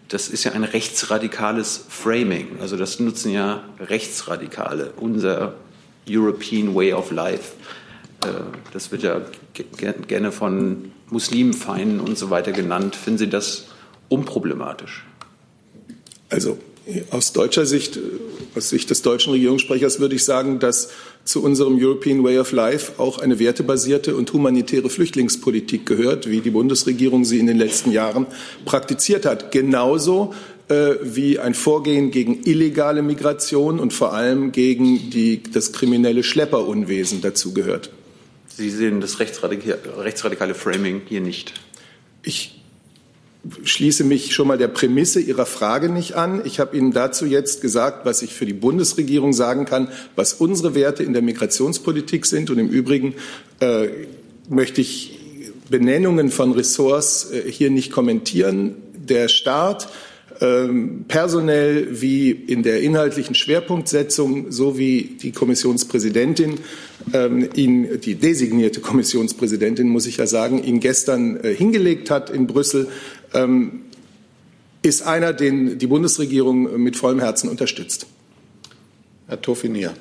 Das 0.09 0.29
ist 0.29 0.45
ja 0.45 0.53
ein 0.53 0.65
rechtsradikales 0.65 1.87
Framing. 1.89 2.59
Also 2.61 2.77
das 2.77 3.01
nutzen 3.01 3.33
ja 3.33 3.65
Rechtsradikale, 3.81 4.93
unser 4.97 5.55
European 6.09 6.75
Way 6.75 6.93
of 6.93 7.11
Life. 7.11 7.55
Äh, 8.25 8.29
das 8.73 8.93
wird 8.93 9.03
ja 9.03 9.23
gerne 10.07 10.33
von 10.33 10.93
Muslimfeinden 11.09 12.01
und 12.01 12.19
so 12.19 12.31
weiter 12.31 12.53
genannt. 12.53 12.97
Finden 12.97 13.19
Sie 13.19 13.29
das 13.31 13.69
unproblematisch? 14.09 15.05
Also 16.31 16.59
aus 17.11 17.33
deutscher 17.33 17.67
Sicht, 17.67 17.99
aus 18.55 18.71
Sicht 18.71 18.91
des 18.91 19.03
deutschen 19.03 19.33
Regierungssprechers 19.33 19.99
würde 19.99 20.15
ich 20.15 20.25
sagen, 20.25 20.59
dass 20.59 20.91
zu 21.25 21.43
unserem 21.43 21.77
European 21.77 22.23
Way 22.23 22.39
of 22.39 22.53
Life 22.53 22.93
auch 22.99 23.19
eine 23.19 23.39
wertebasierte 23.39 24.15
und 24.15 24.33
humanitäre 24.33 24.89
Flüchtlingspolitik 24.89 25.85
gehört, 25.85 26.31
wie 26.31 26.41
die 26.41 26.51
Bundesregierung 26.51 27.25
sie 27.25 27.39
in 27.39 27.47
den 27.47 27.59
letzten 27.59 27.91
Jahren 27.91 28.27
praktiziert 28.65 29.27
hat. 29.27 29.51
Genauso 29.51 30.35
äh, 30.69 30.95
wie 31.03 31.39
ein 31.39 31.55
Vorgehen 31.55 32.11
gegen 32.11 32.45
illegale 32.45 33.03
Migration 33.03 33.81
und 33.81 33.93
vor 33.93 34.13
allem 34.13 34.53
gegen 34.53 35.11
die, 35.11 35.43
das 35.43 35.73
kriminelle 35.73 36.23
Schlepperunwesen 36.23 37.21
dazu 37.21 37.53
gehört. 37.53 37.91
Sie 38.49 38.71
sehen 38.71 39.01
das 39.01 39.21
rechtsradikale, 39.21 39.79
rechtsradikale 39.99 40.55
Framing 40.55 41.03
hier 41.09 41.21
nicht. 41.21 41.53
Ich 42.23 42.56
schließe 43.65 44.05
mich 44.05 44.35
schon 44.35 44.49
mal 44.49 44.59
der 44.59 44.69
Prämisse 44.69 45.21
Ihrer 45.21 45.47
Frage 45.47 45.89
nicht 45.89 46.15
an. 46.15 46.43
Ich 46.45 46.61
habe 46.61 46.77
Ihnen 46.77 46.93
dazu 46.93 47.27
jetzt 47.27 47.61
gesagt, 47.61 48.05
was 48.05 48.23
ich 48.23 48.35
für 48.35 48.47
die 48.47 48.53
Bundesregierung 48.53 49.33
sagen 49.33 49.65
kann, 49.65 49.89
was 50.15 50.35
unsere 50.35 50.75
Werte 50.75 51.03
in 51.03 51.13
der 51.13 51.23
Migrationspolitik 51.23 52.27
sind. 52.27 52.51
Und 52.51 52.59
im 52.59 52.69
Übrigen 52.69 53.15
äh, 53.61 53.89
möchte 54.49 54.81
ich 54.81 55.19
Benennungen 55.69 56.31
von 56.31 56.53
Ressorts 56.53 57.31
äh, 57.31 57.51
hier 57.51 57.71
nicht 57.71 57.93
kommentieren. 57.93 58.77
Der 58.95 59.29
Staat 59.29 59.89
personell 61.09 62.01
wie 62.01 62.31
in 62.31 62.63
der 62.63 62.83
inhaltlichen 62.83 63.35
Schwerpunktsetzung, 63.35 64.53
so 64.53 64.77
wie 64.77 65.17
die 65.21 65.33
Kommissionspräsidentin 65.33 66.59
ähm, 67.13 67.49
ihn, 67.55 68.01
die 68.01 68.17
designierte 68.17 68.81
Kommissionspräsidentin, 68.81 69.89
muss 69.89 70.07
ich 70.07 70.19
ja 70.19 70.27
sagen, 70.27 70.63
ihn 70.63 70.81
gestern 70.81 71.39
äh, 71.43 71.55
hingelegt 71.55 72.11
hat 72.11 72.31
in 72.31 72.47
Brüssel, 72.47 72.89
ähm, 73.33 73.83
ist 74.83 75.03
einer, 75.03 75.33
den 75.33 75.79
die 75.79 75.87
Bundesregierung 75.87 76.81
mit 76.83 76.97
vollem 76.97 77.21
Herzen 77.21 77.49
unterstützt. 77.49 78.07
Herr 79.29 79.41
Tofinier. 79.41 79.95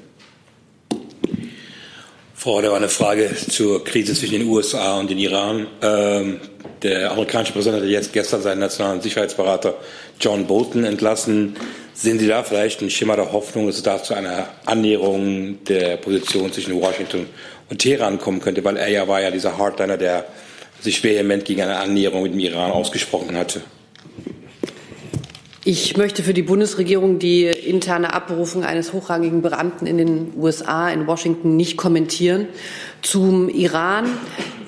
Frau, 2.35 2.61
war 2.61 2.75
eine 2.75 2.89
Frage 2.89 3.31
zur 3.49 3.83
Krise 3.83 4.13
zwischen 4.13 4.39
den 4.39 4.47
USA 4.47 4.99
und 4.99 5.09
den 5.09 5.17
Iran. 5.17 5.65
Ähm, 5.81 6.39
der 6.84 7.12
amerikanische 7.12 7.53
Präsident 7.53 7.84
hat 7.84 7.89
jetzt 7.89 8.13
gestern 8.13 8.41
seinen 8.41 8.60
nationalen 8.60 9.01
Sicherheitsberater 9.01 9.75
John 10.20 10.48
Bolton 10.48 10.84
entlassen. 10.84 11.55
Sehen 11.94 12.20
Sie 12.20 12.27
da 12.27 12.44
vielleicht 12.44 12.82
einen 12.82 12.89
Schimmer 12.89 13.15
der 13.15 13.32
Hoffnung, 13.32 13.67
dass 13.67 13.77
es 13.77 13.84
da 13.84 14.01
zu 14.03 14.13
einer 14.13 14.50
Annäherung 14.65 15.63
der 15.65 15.98
Position 15.98 16.51
zwischen 16.51 16.79
Washington 16.79 17.27
und 17.70 17.79
Teheran 17.79 18.20
kommen 18.20 18.41
könnte? 18.41 18.63
Weil 18.63 18.77
er 18.77 18.89
ja 18.89 19.08
war 19.08 19.22
ja 19.22 19.32
dieser 19.32 19.58
Hardliner, 19.58 19.98
der 19.98 20.25
sich 20.82 21.03
vehement 21.03 21.46
gegen 21.46 21.62
eine 21.62 21.77
Annäherung 21.77 22.24
mit 22.24 22.34
dem 22.34 22.39
Iran 22.39 22.72
ausgesprochen 22.72 23.38
hatte. 23.38 23.62
Ich 25.67 25.98
möchte 25.98 26.22
für 26.22 26.36
die 26.36 26.44
Bundesregierung 26.44 27.17
die 27.17 27.46
interne 27.46 28.13
Abberufung 28.13 28.63
eines 28.63 28.94
hochrangigen 28.94 29.41
Beamten 29.41 29.88
in 29.88 29.98
den 29.98 30.34
USA, 30.38 30.89
in 30.89 31.08
Washington, 31.08 31.55
nicht 31.55 31.75
kommentieren. 31.75 32.48
Zum 33.01 33.50
Iran 33.50 34.05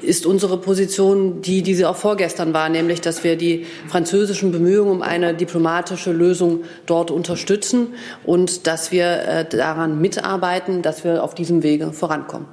ist 0.08 0.26
unsere 0.26 0.58
Position 0.58 1.42
die, 1.42 1.62
die 1.62 1.76
sie 1.76 1.86
auch 1.86 1.96
vorgestern 1.96 2.54
war, 2.54 2.70
nämlich, 2.70 3.02
dass 3.02 3.24
wir 3.24 3.36
die 3.36 3.66
französischen 3.88 4.52
Bemühungen 4.52 4.92
um 4.92 5.02
eine 5.02 5.34
diplomatische 5.34 6.12
Lösung 6.12 6.64
dort 6.86 7.12
unterstützen 7.12 7.94
und 8.26 8.66
dass 8.68 8.92
wir 8.92 9.06
äh, 9.06 9.46
daran 9.46 10.02
mitarbeiten, 10.02 10.82
dass 10.82 11.04
wir 11.04 11.24
auf 11.24 11.36
diesem 11.36 11.62
Wege 11.64 11.94
vorankommen. 11.94 12.48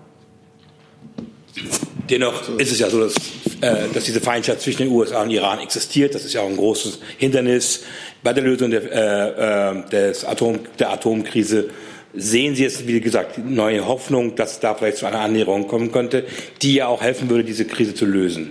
Dennoch 2.10 2.58
ist 2.58 2.72
es 2.72 2.80
ja 2.80 2.90
so, 2.90 3.00
dass, 3.00 3.14
äh, 3.60 3.88
dass 3.94 4.04
diese 4.04 4.20
Feindschaft 4.20 4.60
zwischen 4.60 4.82
den 4.84 4.92
USA 4.92 5.22
und 5.22 5.30
Iran 5.30 5.60
existiert. 5.60 6.14
Das 6.14 6.24
ist 6.24 6.34
ja 6.34 6.42
auch 6.42 6.48
ein 6.48 6.56
großes 6.56 6.98
Hindernis 7.16 7.84
bei 8.22 8.32
der 8.32 8.44
Lösung 8.44 8.70
der, 8.70 8.82
äh, 8.82 9.78
äh, 9.78 9.90
des 9.90 10.24
Atom, 10.24 10.58
der 10.78 10.90
Atomkrise 10.90 11.70
sehen 12.16 12.54
Sie 12.54 12.62
jetzt, 12.62 12.86
wie 12.86 13.00
gesagt, 13.00 13.38
neue 13.38 13.86
Hoffnung, 13.86 14.36
dass 14.36 14.60
da 14.60 14.74
vielleicht 14.74 14.98
zu 14.98 15.06
einer 15.06 15.20
Annäherung 15.20 15.68
kommen 15.68 15.92
könnte, 15.92 16.24
die 16.62 16.74
ja 16.74 16.86
auch 16.86 17.02
helfen 17.02 17.28
würde, 17.28 17.44
diese 17.44 17.64
Krise 17.64 17.94
zu 17.94 18.06
lösen? 18.06 18.50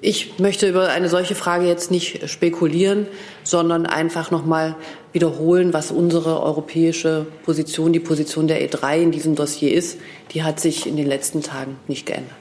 Ich 0.00 0.38
möchte 0.38 0.68
über 0.68 0.90
eine 0.90 1.08
solche 1.08 1.34
Frage 1.34 1.66
jetzt 1.66 1.90
nicht 1.90 2.28
spekulieren, 2.28 3.08
sondern 3.42 3.86
einfach 3.86 4.30
noch 4.30 4.44
mal 4.44 4.76
wiederholen, 5.12 5.72
was 5.72 5.90
unsere 5.90 6.42
europäische 6.42 7.26
Position, 7.44 7.92
die 7.92 8.00
Position 8.00 8.46
der 8.46 8.60
E3 8.68 9.02
in 9.02 9.10
diesem 9.10 9.34
Dossier 9.34 9.72
ist. 9.72 9.98
Die 10.32 10.44
hat 10.44 10.60
sich 10.60 10.86
in 10.86 10.96
den 10.96 11.06
letzten 11.06 11.42
Tagen 11.42 11.76
nicht 11.88 12.06
geändert. 12.06 12.36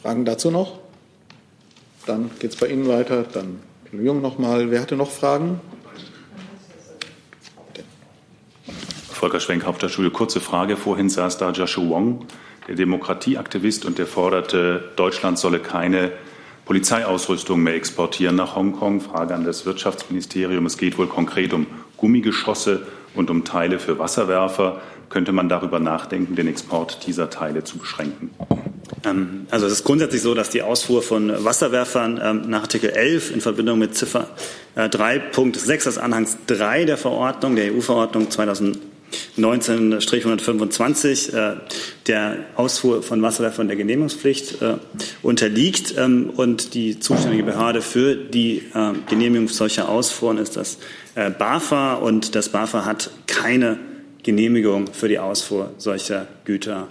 Fragen 0.00 0.24
dazu 0.24 0.50
noch? 0.50 0.78
Dann 2.06 2.30
geht 2.38 2.52
es 2.52 2.56
bei 2.56 2.68
Ihnen 2.68 2.86
weiter. 2.86 3.24
Dann 3.24 3.60
Herr 3.90 4.00
Jung 4.00 4.22
noch 4.22 4.38
mal. 4.38 4.70
Wer 4.70 4.80
hatte 4.80 4.94
noch 4.94 5.10
Fragen? 5.10 5.60
Volker 9.20 9.38
Schwenk, 9.38 9.66
Hauptstadtschule. 9.66 10.08
Kurze 10.08 10.40
Frage. 10.40 10.78
Vorhin 10.78 11.10
saß 11.10 11.36
da 11.36 11.50
Joshua 11.50 11.90
Wong, 11.90 12.24
der 12.68 12.74
Demokratieaktivist, 12.74 13.84
und 13.84 13.98
der 13.98 14.06
forderte, 14.06 14.92
Deutschland 14.96 15.38
solle 15.38 15.58
keine 15.58 16.12
Polizeiausrüstung 16.64 17.62
mehr 17.62 17.74
exportieren 17.74 18.34
nach 18.34 18.56
Hongkong. 18.56 19.02
Frage 19.02 19.34
an 19.34 19.44
das 19.44 19.66
Wirtschaftsministerium. 19.66 20.64
Es 20.64 20.78
geht 20.78 20.96
wohl 20.96 21.06
konkret 21.06 21.52
um 21.52 21.66
Gummigeschosse 21.98 22.86
und 23.14 23.28
um 23.28 23.44
Teile 23.44 23.78
für 23.78 23.98
Wasserwerfer. 23.98 24.80
Könnte 25.10 25.32
man 25.32 25.50
darüber 25.50 25.80
nachdenken, 25.80 26.34
den 26.34 26.46
Export 26.46 27.06
dieser 27.06 27.28
Teile 27.28 27.62
zu 27.62 27.76
beschränken? 27.76 28.30
Ähm, 29.04 29.46
also 29.50 29.66
es 29.66 29.72
ist 29.72 29.84
grundsätzlich 29.84 30.22
so, 30.22 30.32
dass 30.32 30.48
die 30.48 30.62
Ausfuhr 30.62 31.02
von 31.02 31.44
Wasserwerfern 31.44 32.18
ähm, 32.22 32.42
nach 32.48 32.62
Artikel 32.62 32.88
11 32.88 33.32
in 33.32 33.42
Verbindung 33.42 33.78
mit 33.78 33.94
Ziffer 33.94 34.28
3.6 34.76 35.70
äh, 35.70 35.76
des 35.76 35.98
Anhangs 35.98 36.38
3 36.46 36.86
der 36.86 36.96
Verordnung, 36.96 37.54
der 37.54 37.74
EU-Verordnung 37.74 38.30
2019-125 39.38 41.34
äh, 41.34 41.56
der 42.06 42.44
Ausfuhr 42.56 43.02
von 43.02 43.22
Wasserwerfern 43.22 43.68
der 43.68 43.76
Genehmigungspflicht 43.76 44.62
äh, 44.62 44.76
unterliegt. 45.22 45.94
Ähm, 45.96 46.30
und 46.30 46.74
die 46.74 46.98
zuständige 47.00 47.44
Behörde 47.44 47.82
für 47.82 48.14
die 48.14 48.62
Genehmigung 49.08 49.48
solcher 49.48 49.88
Ausfuhren 49.88 50.38
ist 50.38 50.56
das 50.56 50.78
BAFA. 51.14 51.94
Und 51.94 52.34
das 52.34 52.48
BAFA 52.50 52.84
hat 52.84 53.10
keine 53.26 53.78
Genehmigung 54.22 54.92
für 54.92 55.08
die 55.08 55.18
Ausfuhr 55.18 55.72
solcher 55.78 56.26
Güter 56.44 56.88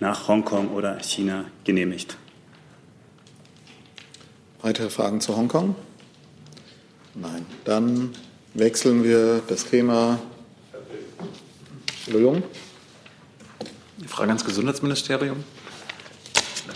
nach 0.00 0.28
Hongkong 0.28 0.68
oder 0.68 0.98
China 1.02 1.46
genehmigt. 1.64 2.16
Weitere 4.62 4.90
Fragen 4.90 5.20
zu 5.20 5.36
Hongkong? 5.36 5.74
Nein. 7.14 7.46
Dann 7.64 8.10
wechseln 8.54 9.04
wir 9.04 9.42
das 9.46 9.66
Thema. 9.66 10.18
Jung. 12.14 12.42
Frage 14.06 14.28
ans 14.28 14.44
Gesundheitsministerium. 14.44 15.42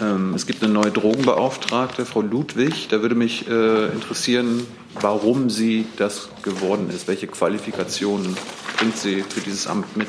Ähm, 0.00 0.34
es 0.34 0.46
gibt 0.46 0.62
eine 0.62 0.72
neue 0.72 0.90
Drogenbeauftragte, 0.90 2.04
Frau 2.04 2.22
Ludwig. 2.22 2.88
Da 2.88 3.02
würde 3.02 3.14
mich 3.14 3.46
äh, 3.48 3.86
interessieren, 3.86 4.66
warum 5.00 5.48
sie 5.50 5.86
das 5.96 6.28
geworden 6.42 6.90
ist. 6.90 7.06
Welche 7.06 7.26
Qualifikationen 7.26 8.36
bringt 8.76 8.96
sie 8.96 9.22
für 9.22 9.40
dieses 9.40 9.66
Amt 9.66 9.96
mit? 9.96 10.08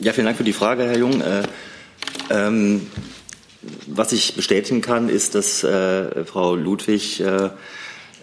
Ja, 0.00 0.12
vielen 0.12 0.26
Dank 0.26 0.36
für 0.36 0.44
die 0.44 0.52
Frage, 0.52 0.84
Herr 0.84 0.98
Jung. 0.98 1.20
Äh, 1.20 1.42
ähm, 2.30 2.86
was 3.86 4.12
ich 4.12 4.36
bestätigen 4.36 4.80
kann, 4.80 5.08
ist, 5.08 5.34
dass 5.34 5.64
äh, 5.64 6.24
Frau 6.24 6.54
Ludwig 6.54 7.20
äh, 7.20 7.50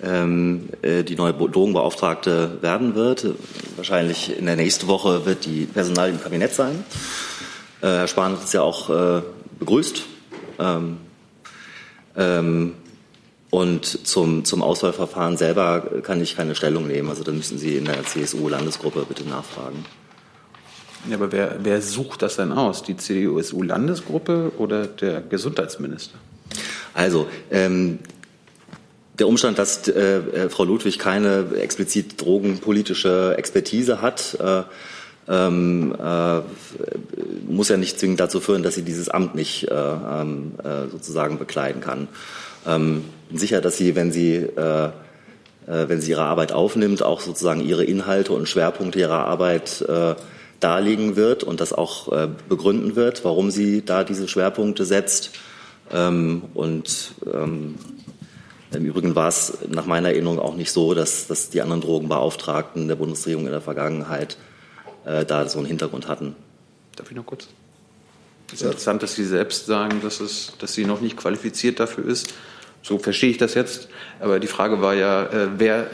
ähm, 0.05 0.69
äh, 0.81 1.03
die 1.03 1.15
neue 1.15 1.33
Drogenbeauftragte 1.33 2.59
werden 2.61 2.95
wird. 2.95 3.27
Wahrscheinlich 3.75 4.37
in 4.37 4.45
der 4.45 4.55
nächsten 4.55 4.87
Woche 4.87 5.25
wird 5.25 5.45
die 5.45 5.65
Personal 5.65 6.09
im 6.09 6.21
Kabinett 6.21 6.53
sein. 6.53 6.83
Äh, 7.81 7.87
Herr 7.87 8.07
Spahn 8.07 8.33
hat 8.33 8.43
es 8.43 8.53
ja 8.53 8.61
auch 8.61 8.89
äh, 8.89 9.21
begrüßt. 9.59 10.03
Ähm, 10.59 10.97
ähm, 12.15 12.73
und 13.49 14.07
zum, 14.07 14.43
zum 14.43 14.61
Auswahlverfahren 14.61 15.37
selber 15.37 16.01
kann 16.03 16.21
ich 16.21 16.35
keine 16.35 16.55
Stellung 16.55 16.87
nehmen. 16.87 17.09
Also 17.09 17.23
da 17.23 17.31
müssen 17.31 17.57
Sie 17.57 17.77
in 17.77 17.85
der 17.85 18.03
CSU-Landesgruppe 18.03 19.05
bitte 19.07 19.23
nachfragen. 19.23 19.85
Ja, 21.09 21.17
aber 21.17 21.31
wer, 21.31 21.57
wer 21.61 21.81
sucht 21.81 22.21
das 22.21 22.35
denn 22.35 22.51
aus? 22.51 22.83
Die 22.83 22.97
CDU-SU-Landesgruppe 22.97 24.51
oder 24.57 24.87
der 24.87 25.21
Gesundheitsminister? 25.21 26.17
Also, 26.93 27.27
ähm, 27.51 27.99
der 29.19 29.27
Umstand, 29.27 29.57
dass 29.57 29.87
äh, 29.87 30.17
äh, 30.17 30.49
Frau 30.49 30.63
Ludwig 30.63 30.99
keine 30.99 31.45
explizit 31.59 32.21
drogenpolitische 32.21 33.35
Expertise 33.37 34.01
hat, 34.01 34.37
äh, 34.39 34.63
ähm, 35.27 35.95
äh, 35.97 36.41
muss 37.47 37.69
ja 37.69 37.77
nicht 37.77 37.99
zwingend 37.99 38.19
dazu 38.19 38.39
führen, 38.39 38.61
dass 38.61 38.75
sie 38.75 38.83
dieses 38.83 39.09
Amt 39.09 39.35
nicht 39.35 39.69
äh, 39.69 39.73
ähm, 39.73 40.53
äh, 40.63 40.89
sozusagen 40.91 41.39
bekleiden 41.39 41.81
kann. 41.81 42.07
Ähm, 42.67 43.05
sicher, 43.33 43.61
dass 43.61 43.77
sie, 43.77 43.95
wenn 43.95 44.11
sie, 44.11 44.47
wenn 45.67 45.99
sie 45.99 46.11
ihre 46.11 46.23
Arbeit 46.23 46.51
aufnimmt, 46.51 47.01
auch 47.01 47.21
sozusagen 47.21 47.61
ihre 47.61 47.83
Inhalte 47.83 48.33
und 48.33 48.47
Schwerpunkte 48.47 48.99
ihrer 48.99 49.25
Arbeit 49.25 49.83
darlegen 50.59 51.15
wird 51.15 51.43
und 51.43 51.59
das 51.59 51.73
auch 51.73 52.11
begründen 52.47 52.95
wird, 52.95 53.25
warum 53.25 53.49
sie 53.49 53.83
da 53.83 54.03
diese 54.03 54.27
Schwerpunkte 54.27 54.85
setzt. 54.85 55.31
Ähm, 55.91 56.43
und 56.53 57.13
ähm, 57.31 57.75
im 58.75 58.85
Übrigen 58.85 59.15
war 59.15 59.27
es 59.27 59.57
nach 59.69 59.85
meiner 59.85 60.09
Erinnerung 60.09 60.39
auch 60.39 60.55
nicht 60.55 60.71
so, 60.71 60.93
dass, 60.93 61.27
dass 61.27 61.49
die 61.49 61.61
anderen 61.61 61.81
Drogenbeauftragten 61.81 62.87
der 62.87 62.95
Bundesregierung 62.95 63.45
in 63.45 63.51
der 63.51 63.61
Vergangenheit 63.61 64.37
äh, 65.05 65.25
da 65.25 65.47
so 65.47 65.59
einen 65.59 65.67
Hintergrund 65.67 66.07
hatten. 66.07 66.35
Darf 66.95 67.09
ich 67.09 67.17
noch 67.17 67.25
kurz? 67.25 67.47
Es 68.47 68.61
ist 68.61 68.63
interessant, 68.63 69.03
dass 69.03 69.15
Sie 69.15 69.25
selbst 69.25 69.65
sagen, 69.65 70.01
dass, 70.01 70.19
es, 70.19 70.53
dass 70.59 70.73
sie 70.73 70.85
noch 70.85 71.01
nicht 71.01 71.17
qualifiziert 71.17 71.79
dafür 71.79 72.05
ist. 72.05 72.33
So 72.83 72.99
verstehe 72.99 73.31
ich 73.31 73.37
das 73.37 73.55
jetzt. 73.55 73.89
Aber 74.19 74.39
die 74.39 74.47
Frage 74.47 74.81
war 74.81 74.93
ja, 74.93 75.23
äh, 75.23 75.47
wer 75.57 75.89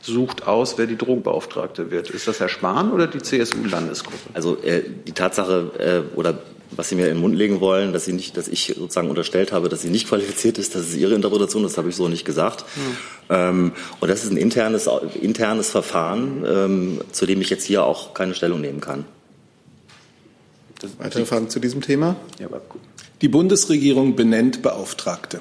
sucht 0.00 0.46
aus, 0.46 0.78
wer 0.78 0.86
die 0.86 0.96
Drogenbeauftragte 0.96 1.90
wird. 1.90 2.10
Ist 2.10 2.28
das 2.28 2.38
Herr 2.38 2.48
Spahn 2.48 2.92
oder 2.92 3.08
die 3.08 3.18
CSU-Landesgruppe? 3.18 4.30
Also 4.34 4.56
äh, 4.62 4.82
die 5.06 5.12
Tatsache 5.12 6.06
äh, 6.14 6.16
oder 6.16 6.38
was 6.70 6.88
Sie 6.88 6.94
mir 6.94 7.08
in 7.08 7.14
den 7.14 7.20
Mund 7.20 7.34
legen 7.34 7.60
wollen, 7.60 7.92
dass 7.92 8.04
Sie 8.04 8.12
nicht, 8.12 8.36
dass 8.36 8.48
ich 8.48 8.74
sozusagen 8.76 9.08
unterstellt 9.08 9.52
habe, 9.52 9.68
dass 9.68 9.82
sie 9.82 9.90
nicht 9.90 10.08
qualifiziert 10.08 10.58
ist, 10.58 10.74
das 10.74 10.88
ist 10.88 10.96
Ihre 10.96 11.14
Interpretation, 11.14 11.62
das 11.62 11.78
habe 11.78 11.88
ich 11.88 11.96
so 11.96 12.08
nicht 12.08 12.24
gesagt. 12.24 12.64
Hm. 12.74 12.96
Ähm, 13.30 13.72
und 14.00 14.08
das 14.08 14.24
ist 14.24 14.30
ein 14.30 14.36
internes, 14.36 14.88
internes 15.20 15.70
Verfahren, 15.70 16.44
ähm, 16.46 17.00
zu 17.12 17.26
dem 17.26 17.40
ich 17.40 17.50
jetzt 17.50 17.64
hier 17.64 17.84
auch 17.84 18.14
keine 18.14 18.34
Stellung 18.34 18.60
nehmen 18.60 18.80
kann. 18.80 19.04
Weitere 20.98 21.26
Fragen 21.26 21.50
zu 21.50 21.58
diesem 21.58 21.80
Thema? 21.80 22.16
Ja, 22.38 22.48
die 23.20 23.28
Bundesregierung 23.28 24.14
benennt 24.14 24.62
Beauftragte. 24.62 25.40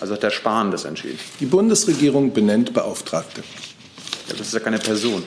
Also 0.00 0.14
hat 0.14 0.22
der 0.22 0.30
Spahn 0.30 0.70
das 0.70 0.84
entschieden? 0.84 1.18
Die 1.40 1.46
Bundesregierung 1.46 2.32
benennt 2.32 2.74
Beauftragte. 2.74 3.42
Ja, 4.28 4.34
das 4.36 4.48
ist 4.48 4.54
ja 4.54 4.60
keine 4.60 4.78
Person. 4.78 5.24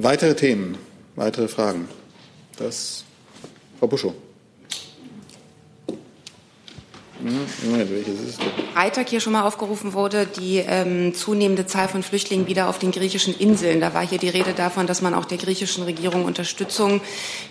Weitere 0.00 0.36
Themen, 0.36 0.78
weitere 1.16 1.48
Fragen? 1.48 1.88
Das, 2.56 3.02
Frau 3.80 3.88
Buschow. 3.88 4.14
Freitag 8.74 9.08
hier 9.08 9.20
schon 9.20 9.32
mal 9.32 9.42
aufgerufen 9.42 9.92
wurde, 9.92 10.26
die 10.26 10.58
ähm, 10.58 11.14
zunehmende 11.14 11.66
Zahl 11.66 11.88
von 11.88 12.02
Flüchtlingen 12.02 12.46
wieder 12.46 12.68
auf 12.68 12.78
den 12.78 12.90
griechischen 12.90 13.38
Inseln. 13.38 13.80
Da 13.80 13.92
war 13.92 14.06
hier 14.06 14.18
die 14.18 14.28
Rede 14.28 14.52
davon, 14.52 14.86
dass 14.86 15.02
man 15.02 15.14
auch 15.14 15.24
der 15.24 15.38
griechischen 15.38 15.84
Regierung 15.84 16.24
Unterstützung 16.24 17.00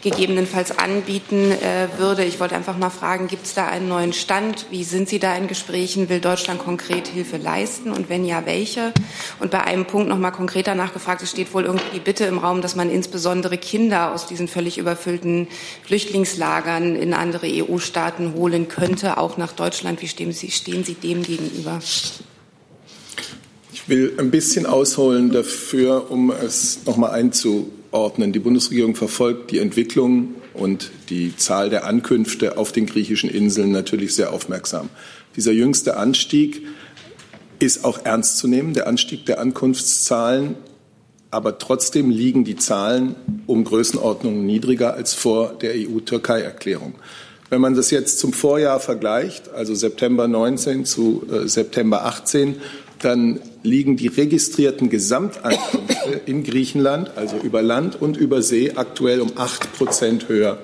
gegebenenfalls 0.02 0.78
anbieten 0.78 1.52
äh, 1.52 1.88
würde. 2.00 2.24
Ich 2.24 2.40
wollte 2.40 2.56
einfach 2.56 2.78
mal 2.78 2.90
fragen, 2.90 3.28
gibt 3.28 3.46
es 3.46 3.54
da 3.54 3.68
einen 3.68 3.88
neuen 3.88 4.14
Stand? 4.14 4.66
Wie 4.72 4.84
sind 4.84 5.10
Sie 5.10 5.20
da 5.20 5.36
in 5.36 5.48
Gesprächen? 5.48 6.10
Will 6.10 6.22
Deutschland 6.22 6.60
konkret 6.60 7.08
Hilfe 7.08 7.38
leisten? 7.38 7.92
Und 7.92 8.10
wenn 8.10 8.26
ja, 8.26 8.46
welche? 8.46 8.94
Und 9.40 9.52
bei 9.52 9.62
einem 9.62 9.86
Punkt 9.86 10.10
noch 10.10 10.18
mal 10.18 10.32
konkreter 10.32 10.76
nachgefragt, 10.76 11.22
es 11.22 11.30
steht 11.30 11.54
wohl 11.54 11.66
irgendwie 11.66 11.92
die 11.94 12.00
Bitte 12.00 12.26
im 12.26 12.40
Raum, 12.40 12.62
dass 12.62 12.76
man 12.76 12.90
insbesondere 12.90 13.58
Kinder 13.58 14.14
aus 14.14 14.28
diesen 14.28 14.48
völlig 14.48 14.78
überfüllten 14.78 15.48
Flüchtlingslagern 15.84 16.96
in 16.96 17.14
andere 17.14 17.48
EU-Staaten 17.48 18.34
holen 18.34 18.68
könnte, 18.68 19.18
auch 19.18 19.38
nach 19.38 19.52
Deutschland. 19.52 19.67
Wie 20.00 20.08
stehen 20.08 20.32
Sie, 20.32 20.50
stehen 20.50 20.86
Sie 20.86 20.94
dem 20.94 21.24
gegenüber? 21.24 21.82
Ich 23.74 23.90
will 23.90 24.14
ein 24.18 24.32
bisschen 24.32 24.66
ausholen 24.66 25.32
dafür, 25.34 26.10
um 26.10 26.32
es 26.32 26.86
noch 26.86 26.96
mal 26.96 27.10
einzuordnen. 27.10 28.32
Die 28.32 28.40
Bundesregierung 28.40 28.96
verfolgt 28.96 29.52
die 29.52 29.60
Entwicklung 29.60 30.36
und 30.54 30.92
die 31.10 31.36
Zahl 31.36 31.70
der 31.70 31.86
Ankünfte 31.86 32.58
auf 32.58 32.72
den 32.72 32.86
griechischen 32.86 33.30
Inseln 33.30 33.74
natürlich 33.74 34.16
sehr 34.16 34.32
aufmerksam. 34.32 34.88
Dieser 35.36 35.52
jüngste 35.52 35.98
Anstieg 35.98 36.66
ist 37.60 37.84
auch 37.84 38.06
ernst 38.06 38.38
zu 38.38 38.48
nehmen, 38.48 38.74
der 38.74 38.88
Anstieg 38.88 39.26
der 39.26 39.42
Ankunftszahlen. 39.42 40.56
Aber 41.30 41.58
trotzdem 41.58 42.10
liegen 42.10 42.46
die 42.46 42.56
Zahlen 42.56 43.16
um 43.48 43.66
Größenordnungen 43.66 44.46
niedriger 44.46 44.94
als 44.94 45.14
vor 45.14 45.56
der 45.56 45.74
EU-Türkei-Erklärung. 45.76 46.96
Wenn 47.50 47.62
man 47.62 47.76
das 47.76 47.92
jetzt 47.92 48.20
zum 48.20 48.34
Vorjahr 48.34 48.80
vergleicht, 48.80 49.50
also 49.50 49.74
September 49.74 50.28
19 50.28 50.86
zu 50.86 51.24
äh, 51.32 51.48
September 51.48 52.06
18, 52.06 52.58
dann 53.02 53.40
liegen 53.64 53.96
die 53.96 54.08
registrierten 54.08 54.90
Gesamtankünfte 54.90 56.22
in 56.26 56.44
Griechenland, 56.44 57.12
also 57.16 57.38
über 57.38 57.62
Land 57.62 58.02
und 58.02 58.18
über 58.18 58.42
See, 58.42 58.74
aktuell 58.76 59.22
um 59.22 59.34
acht 59.36 59.72
Prozent 59.74 60.30
höher 60.30 60.58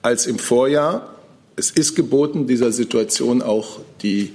als 0.00 0.26
im 0.26 0.38
Vorjahr. 0.38 1.16
Es 1.56 1.70
ist 1.70 1.94
geboten, 1.94 2.46
dieser 2.46 2.72
Situation 2.72 3.42
auch 3.42 3.80
die 4.02 4.32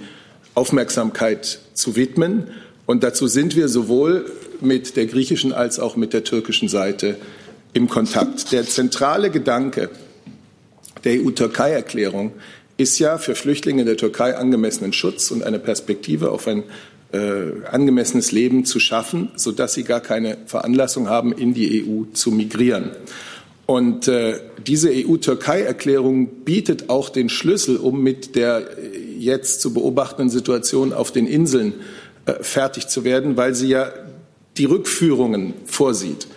Aufmerksamkeit 0.53 1.59
zu 1.73 1.95
widmen. 1.95 2.47
Und 2.85 3.03
dazu 3.03 3.27
sind 3.27 3.55
wir 3.55 3.67
sowohl 3.67 4.31
mit 4.61 4.95
der 4.95 5.07
griechischen 5.07 5.51
als 5.53 5.79
auch 5.79 5.95
mit 5.95 6.13
der 6.13 6.23
türkischen 6.23 6.69
Seite 6.69 7.17
im 7.73 7.89
Kontakt. 7.89 8.51
Der 8.51 8.65
zentrale 8.65 9.29
Gedanke 9.29 9.89
der 11.03 11.21
EU-Türkei-Erklärung 11.21 12.33
ist 12.77 12.99
ja 12.99 13.17
für 13.17 13.35
Flüchtlinge 13.35 13.81
in 13.81 13.87
der 13.87 13.97
Türkei 13.97 14.35
angemessenen 14.35 14.93
Schutz 14.93 15.31
und 15.31 15.43
eine 15.43 15.59
Perspektive 15.59 16.31
auf 16.31 16.47
ein 16.47 16.63
äh, 17.11 17.65
angemessenes 17.69 18.31
Leben 18.31 18.65
zu 18.65 18.79
schaffen, 18.79 19.31
sodass 19.35 19.73
sie 19.73 19.83
gar 19.83 20.01
keine 20.01 20.37
Veranlassung 20.45 21.09
haben, 21.09 21.31
in 21.31 21.53
die 21.53 21.83
EU 21.83 22.03
zu 22.13 22.31
migrieren. 22.31 22.91
Und 23.65 24.07
äh, 24.07 24.39
diese 24.65 24.89
EU-Türkei-Erklärung 24.91 26.27
bietet 26.45 26.89
auch 26.89 27.09
den 27.09 27.29
Schlüssel, 27.29 27.77
um 27.77 28.01
mit 28.01 28.35
der 28.35 28.65
jetzt 29.17 29.61
zu 29.61 29.73
beobachtenden 29.73 30.29
Situation 30.29 30.93
auf 30.93 31.11
den 31.11 31.27
Inseln 31.27 31.73
äh, 32.25 32.35
fertig 32.41 32.87
zu 32.87 33.03
werden, 33.03 33.35
weil 33.35 33.55
sie 33.55 33.69
ja 33.69 33.91
die 34.57 34.65
Rückführungen 34.65 35.53
vorsieht. 35.65 36.27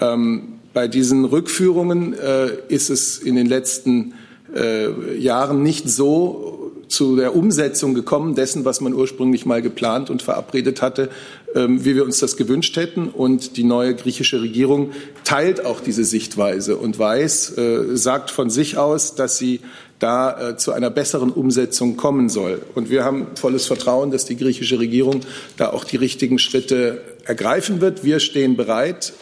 Ähm, 0.00 0.55
bei 0.76 0.88
diesen 0.88 1.24
Rückführungen 1.24 2.12
äh, 2.12 2.50
ist 2.68 2.90
es 2.90 3.16
in 3.16 3.34
den 3.34 3.46
letzten 3.46 4.12
äh, 4.54 5.16
Jahren 5.16 5.62
nicht 5.62 5.88
so 5.88 6.74
zu 6.86 7.16
der 7.16 7.34
Umsetzung 7.34 7.94
gekommen 7.94 8.34
dessen, 8.34 8.66
was 8.66 8.82
man 8.82 8.92
ursprünglich 8.92 9.46
mal 9.46 9.62
geplant 9.62 10.10
und 10.10 10.20
verabredet 10.20 10.82
hatte, 10.82 11.08
ähm, 11.54 11.82
wie 11.86 11.94
wir 11.94 12.04
uns 12.04 12.18
das 12.18 12.36
gewünscht 12.36 12.76
hätten. 12.76 13.08
Und 13.08 13.56
die 13.56 13.64
neue 13.64 13.94
griechische 13.94 14.42
Regierung 14.42 14.90
teilt 15.24 15.64
auch 15.64 15.80
diese 15.80 16.04
Sichtweise 16.04 16.76
und 16.76 16.98
weiß, 16.98 17.56
äh, 17.56 17.96
sagt 17.96 18.30
von 18.30 18.50
sich 18.50 18.76
aus, 18.76 19.14
dass 19.14 19.38
sie 19.38 19.60
da 19.98 20.50
äh, 20.50 20.56
zu 20.58 20.72
einer 20.72 20.90
besseren 20.90 21.30
Umsetzung 21.30 21.96
kommen 21.96 22.28
soll. 22.28 22.60
Und 22.74 22.90
wir 22.90 23.02
haben 23.02 23.28
volles 23.34 23.64
Vertrauen, 23.64 24.10
dass 24.10 24.26
die 24.26 24.36
griechische 24.36 24.78
Regierung 24.78 25.22
da 25.56 25.70
auch 25.70 25.84
die 25.84 25.96
richtigen 25.96 26.38
Schritte 26.38 27.00
ergreifen 27.24 27.80
wird. 27.80 28.04
Wir 28.04 28.20
stehen 28.20 28.56
bereit, 28.58 29.14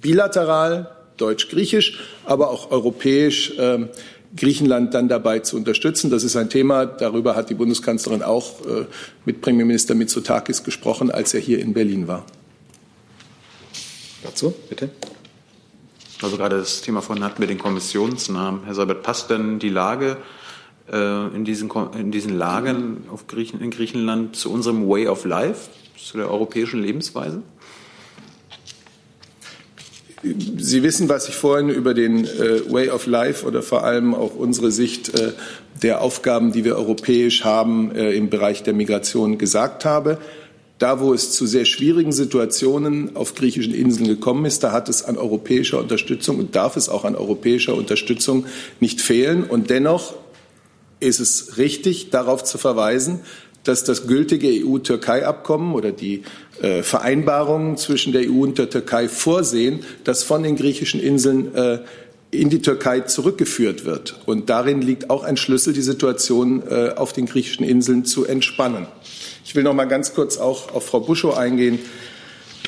bilateral 0.00 0.96
deutsch-griechisch, 1.20 2.00
aber 2.24 2.50
auch 2.50 2.70
europäisch 2.70 3.56
äh, 3.58 3.86
Griechenland 4.36 4.94
dann 4.94 5.08
dabei 5.08 5.40
zu 5.40 5.56
unterstützen. 5.56 6.10
Das 6.10 6.22
ist 6.22 6.36
ein 6.36 6.50
Thema, 6.50 6.86
darüber 6.86 7.34
hat 7.34 7.50
die 7.50 7.54
Bundeskanzlerin 7.54 8.22
auch 8.22 8.64
äh, 8.64 8.86
mit 9.24 9.40
Premierminister 9.40 9.94
Mitsotakis 9.94 10.62
gesprochen, 10.62 11.10
als 11.10 11.34
er 11.34 11.40
hier 11.40 11.58
in 11.58 11.72
Berlin 11.72 12.06
war. 12.06 12.24
Dazu, 14.22 14.54
bitte. 14.68 14.90
Also 16.22 16.36
gerade 16.36 16.58
das 16.58 16.82
Thema 16.82 17.00
von 17.00 17.24
hatten 17.24 17.40
wir 17.40 17.48
den 17.48 17.58
Kommissionsnamen. 17.58 18.64
Herr 18.64 18.74
Seibert, 18.74 19.02
passt 19.02 19.30
denn 19.30 19.58
die 19.58 19.70
Lage 19.70 20.18
äh, 20.92 21.26
in, 21.34 21.44
diesen, 21.44 21.70
in 21.98 22.10
diesen 22.10 22.36
Lagern 22.36 23.04
auf 23.10 23.26
Griechen, 23.26 23.60
in 23.60 23.70
Griechenland 23.70 24.36
zu 24.36 24.52
unserem 24.52 24.88
Way 24.88 25.08
of 25.08 25.24
Life, 25.24 25.70
zu 25.96 26.18
der 26.18 26.30
europäischen 26.30 26.82
Lebensweise? 26.82 27.42
Sie 30.22 30.82
wissen, 30.82 31.08
was 31.08 31.28
ich 31.28 31.34
vorhin 31.34 31.70
über 31.70 31.94
den 31.94 32.26
äh, 32.26 32.70
Way 32.70 32.90
of 32.90 33.06
Life 33.06 33.46
oder 33.46 33.62
vor 33.62 33.84
allem 33.84 34.14
auch 34.14 34.34
unsere 34.34 34.70
Sicht 34.70 35.18
äh, 35.18 35.32
der 35.82 36.02
Aufgaben, 36.02 36.52
die 36.52 36.64
wir 36.64 36.76
europäisch 36.76 37.44
haben, 37.44 37.94
äh, 37.94 38.12
im 38.12 38.28
Bereich 38.28 38.62
der 38.62 38.74
Migration 38.74 39.38
gesagt 39.38 39.86
habe. 39.86 40.18
Da, 40.78 41.00
wo 41.00 41.14
es 41.14 41.32
zu 41.32 41.46
sehr 41.46 41.64
schwierigen 41.64 42.12
Situationen 42.12 43.16
auf 43.16 43.34
griechischen 43.34 43.74
Inseln 43.74 44.08
gekommen 44.08 44.44
ist, 44.44 44.62
da 44.62 44.72
hat 44.72 44.90
es 44.90 45.04
an 45.04 45.16
europäischer 45.16 45.78
Unterstützung 45.78 46.38
und 46.38 46.54
darf 46.54 46.76
es 46.76 46.90
auch 46.90 47.04
an 47.04 47.16
europäischer 47.16 47.74
Unterstützung 47.74 48.44
nicht 48.78 49.00
fehlen. 49.00 49.44
Und 49.44 49.70
dennoch 49.70 50.14
ist 51.00 51.20
es 51.20 51.56
richtig, 51.56 52.10
darauf 52.10 52.44
zu 52.44 52.58
verweisen, 52.58 53.20
dass 53.64 53.84
das 53.84 54.06
gültige 54.06 54.48
EU-Türkei-Abkommen 54.48 55.74
oder 55.74 55.92
die 55.92 56.22
äh, 56.62 56.82
Vereinbarungen 56.82 57.76
zwischen 57.76 58.12
der 58.12 58.22
EU 58.22 58.42
und 58.42 58.58
der 58.58 58.70
Türkei 58.70 59.08
vorsehen, 59.08 59.80
dass 60.04 60.22
von 60.22 60.42
den 60.42 60.56
griechischen 60.56 61.00
Inseln 61.00 61.54
äh, 61.54 61.78
in 62.30 62.48
die 62.48 62.62
Türkei 62.62 63.00
zurückgeführt 63.00 63.84
wird. 63.84 64.20
Und 64.26 64.50
darin 64.50 64.82
liegt 64.82 65.10
auch 65.10 65.24
ein 65.24 65.36
Schlüssel, 65.36 65.72
die 65.72 65.82
Situation 65.82 66.62
äh, 66.68 66.90
auf 66.90 67.12
den 67.12 67.26
griechischen 67.26 67.64
Inseln 67.64 68.04
zu 68.04 68.24
entspannen. 68.24 68.86
Ich 69.44 69.54
will 69.56 69.64
noch 69.64 69.74
mal 69.74 69.86
ganz 69.86 70.14
kurz 70.14 70.38
auch 70.38 70.72
auf 70.72 70.86
Frau 70.86 71.00
Buschow 71.00 71.36
eingehen, 71.36 71.80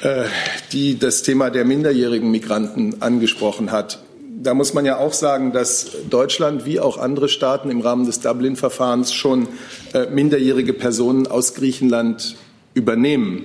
äh, 0.03 0.25
die 0.73 0.99
das 0.99 1.23
Thema 1.23 1.51
der 1.51 1.65
minderjährigen 1.65 2.31
Migranten 2.31 3.03
angesprochen 3.03 3.71
hat. 3.71 4.03
Da 4.43 4.55
muss 4.55 4.75
man 4.75 4.85
ja 4.85 4.99
auch 4.99 5.13
sagen, 5.13 5.53
dass 5.53 5.93
Deutschland 6.11 6.65
wie 6.65 6.81
auch 6.81 6.99
andere 6.99 7.29
Staaten 7.29 7.71
im 7.71 7.81
Rahmen 7.81 8.07
des 8.07 8.19
Dublin-Verfahrens 8.19 9.15
schon 9.15 9.47
äh, 9.95 10.07
minderjährige 10.11 10.73
Personen 10.73 11.29
aus 11.29 11.55
Griechenland 11.55 12.35
übernehmen. 12.75 13.45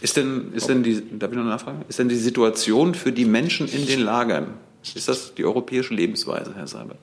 Ist 0.00 0.16
denn, 0.16 0.52
ist 0.54 0.68
denn 0.68 0.84
die, 0.84 1.02
darf 1.18 1.32
ich 1.32 1.36
noch 1.36 1.44
nachfragen? 1.44 1.84
Ist 1.88 1.98
denn 1.98 2.08
die 2.08 2.14
Situation 2.14 2.94
für 2.94 3.10
die 3.10 3.24
Menschen 3.24 3.66
in 3.66 3.86
den 3.86 4.00
Lagern, 4.00 4.54
ist 4.94 5.08
das 5.08 5.34
die 5.34 5.44
europäische 5.44 5.92
Lebensweise, 5.92 6.54
Herr 6.54 6.68
Seibert? 6.68 6.98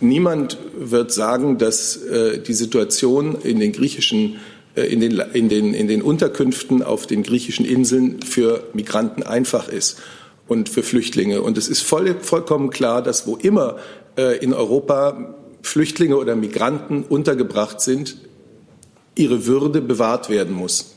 Niemand 0.00 0.56
wird 0.74 1.12
sagen, 1.12 1.58
dass 1.58 1.96
äh, 1.96 2.40
die 2.40 2.54
Situation 2.54 3.34
in 3.42 3.60
den 3.60 3.72
griechischen 3.72 4.36
äh, 4.36 4.38
in 4.86 5.00
den, 5.00 5.18
in, 5.32 5.48
den, 5.48 5.74
in 5.74 5.88
den 5.88 6.02
Unterkünften 6.02 6.82
auf 6.82 7.06
den 7.06 7.22
griechischen 7.22 7.64
Inseln 7.64 8.22
für 8.22 8.64
Migranten 8.72 9.22
einfach 9.22 9.68
ist 9.68 9.98
und 10.46 10.68
für 10.68 10.82
Flüchtlinge. 10.82 11.42
Und 11.42 11.58
es 11.58 11.68
ist 11.68 11.82
voll, 11.82 12.16
vollkommen 12.20 12.70
klar, 12.70 13.02
dass 13.02 13.26
wo 13.26 13.36
immer 13.36 13.76
äh, 14.16 14.38
in 14.38 14.52
Europa 14.52 15.34
Flüchtlinge 15.62 16.16
oder 16.16 16.36
Migranten 16.36 17.04
untergebracht 17.04 17.80
sind, 17.80 18.16
ihre 19.14 19.46
Würde 19.46 19.80
bewahrt 19.80 20.30
werden 20.30 20.54
muss. 20.54 20.94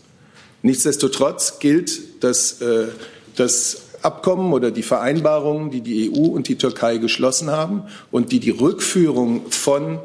Nichtsdestotrotz 0.61 1.59
gilt, 1.59 2.23
dass 2.23 2.61
äh, 2.61 2.87
das 3.35 3.81
Abkommen 4.01 4.53
oder 4.53 4.71
die 4.71 4.83
Vereinbarungen, 4.83 5.71
die 5.71 5.81
die 5.81 6.11
EU 6.11 6.25
und 6.27 6.47
die 6.47 6.55
Türkei 6.55 6.97
geschlossen 6.97 7.51
haben 7.51 7.83
und 8.11 8.31
die 8.31 8.39
die 8.39 8.49
Rückführung 8.51 9.43
von 9.49 9.95
äh, 9.95 9.99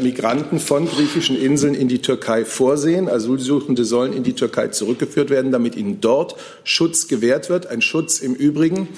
Migranten 0.00 0.60
von 0.60 0.86
griechischen 0.86 1.40
Inseln 1.40 1.74
in 1.74 1.88
die 1.88 2.00
Türkei 2.00 2.44
vorsehen. 2.44 3.08
Asylsuchende 3.08 3.84
sollen 3.84 4.12
in 4.12 4.22
die 4.22 4.34
Türkei 4.34 4.68
zurückgeführt 4.68 5.30
werden, 5.30 5.52
damit 5.52 5.74
ihnen 5.74 6.00
dort 6.00 6.36
Schutz 6.64 7.08
gewährt 7.08 7.48
wird. 7.48 7.66
Ein 7.66 7.80
Schutz 7.80 8.20
im 8.20 8.34
Übrigen, 8.34 8.88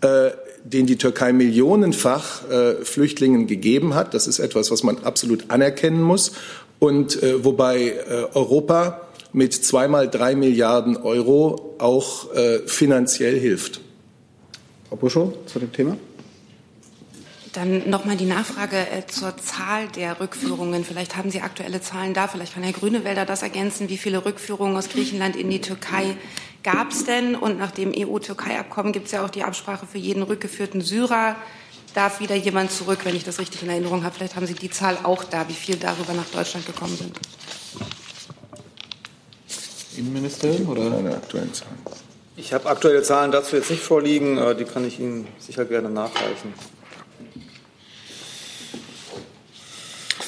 äh, 0.00 0.30
den 0.64 0.86
die 0.86 0.96
Türkei 0.96 1.32
millionenfach 1.32 2.50
äh, 2.50 2.74
Flüchtlingen 2.84 3.46
gegeben 3.46 3.94
hat. 3.94 4.14
Das 4.14 4.26
ist 4.26 4.40
etwas, 4.40 4.70
was 4.70 4.82
man 4.82 4.98
absolut 4.98 5.44
anerkennen 5.48 6.02
muss. 6.02 6.32
Und 6.78 7.22
äh, 7.22 7.44
wobei 7.44 7.88
äh, 7.88 8.26
Europa 8.34 9.02
mit 9.32 9.54
zweimal 9.54 10.08
drei 10.08 10.34
Milliarden 10.34 10.96
Euro 10.96 11.74
auch 11.78 12.34
äh, 12.34 12.60
finanziell 12.66 13.38
hilft. 13.38 13.80
Frau 14.88 14.96
Buschow 14.96 15.32
zu 15.46 15.58
dem 15.58 15.72
Thema. 15.72 15.96
Dann 17.56 17.88
nochmal 17.88 18.18
die 18.18 18.26
Nachfrage 18.26 18.76
äh, 18.76 19.06
zur 19.06 19.34
Zahl 19.38 19.88
der 19.88 20.20
Rückführungen. 20.20 20.84
Vielleicht 20.84 21.16
haben 21.16 21.30
Sie 21.30 21.40
aktuelle 21.40 21.80
Zahlen 21.80 22.12
da. 22.12 22.28
Vielleicht 22.28 22.52
kann 22.52 22.62
Herr 22.62 22.74
Grünewälder 22.74 23.24
das 23.24 23.42
ergänzen. 23.42 23.88
Wie 23.88 23.96
viele 23.96 24.26
Rückführungen 24.26 24.76
aus 24.76 24.90
Griechenland 24.90 25.36
in 25.36 25.48
die 25.48 25.62
Türkei 25.62 26.18
gab 26.62 26.90
es 26.90 27.06
denn? 27.06 27.34
Und 27.34 27.58
nach 27.58 27.70
dem 27.70 27.94
EU-Türkei-Abkommen 27.96 28.92
gibt 28.92 29.06
es 29.06 29.12
ja 29.12 29.24
auch 29.24 29.30
die 29.30 29.42
Absprache 29.42 29.86
für 29.86 29.96
jeden 29.96 30.22
rückgeführten 30.22 30.82
Syrer. 30.82 31.34
Darf 31.94 32.20
wieder 32.20 32.34
jemand 32.34 32.72
zurück, 32.72 32.98
wenn 33.04 33.16
ich 33.16 33.24
das 33.24 33.38
richtig 33.38 33.62
in 33.62 33.70
Erinnerung 33.70 34.04
habe? 34.04 34.14
Vielleicht 34.14 34.36
haben 34.36 34.46
Sie 34.46 34.52
die 34.52 34.68
Zahl 34.68 34.98
auch 35.02 35.24
da, 35.24 35.48
wie 35.48 35.54
viele 35.54 35.78
darüber 35.78 36.12
nach 36.12 36.28
Deutschland 36.28 36.66
gekommen 36.66 36.94
sind. 36.94 37.18
Innenministerium 39.96 40.68
oder? 40.68 40.90
Keine 40.90 41.14
aktuellen 41.14 41.54
Zahlen. 41.54 41.78
Ich 42.36 42.52
habe 42.52 42.68
aktuelle 42.68 43.02
Zahlen 43.02 43.32
dazu 43.32 43.56
jetzt 43.56 43.70
nicht 43.70 43.82
vorliegen. 43.82 44.38
Die 44.58 44.64
kann 44.64 44.86
ich 44.86 45.00
Ihnen 45.00 45.26
sicher 45.38 45.64
gerne 45.64 45.88
nachreichen. 45.88 46.52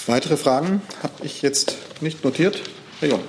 Weitere 0.09 0.38
Fragen 0.38 0.81
habe 1.03 1.12
ich 1.23 1.42
jetzt 1.42 1.77
nicht 2.01 2.25
notiert. 2.25 2.62
Herr 2.99 3.11
Jung. 3.11 3.21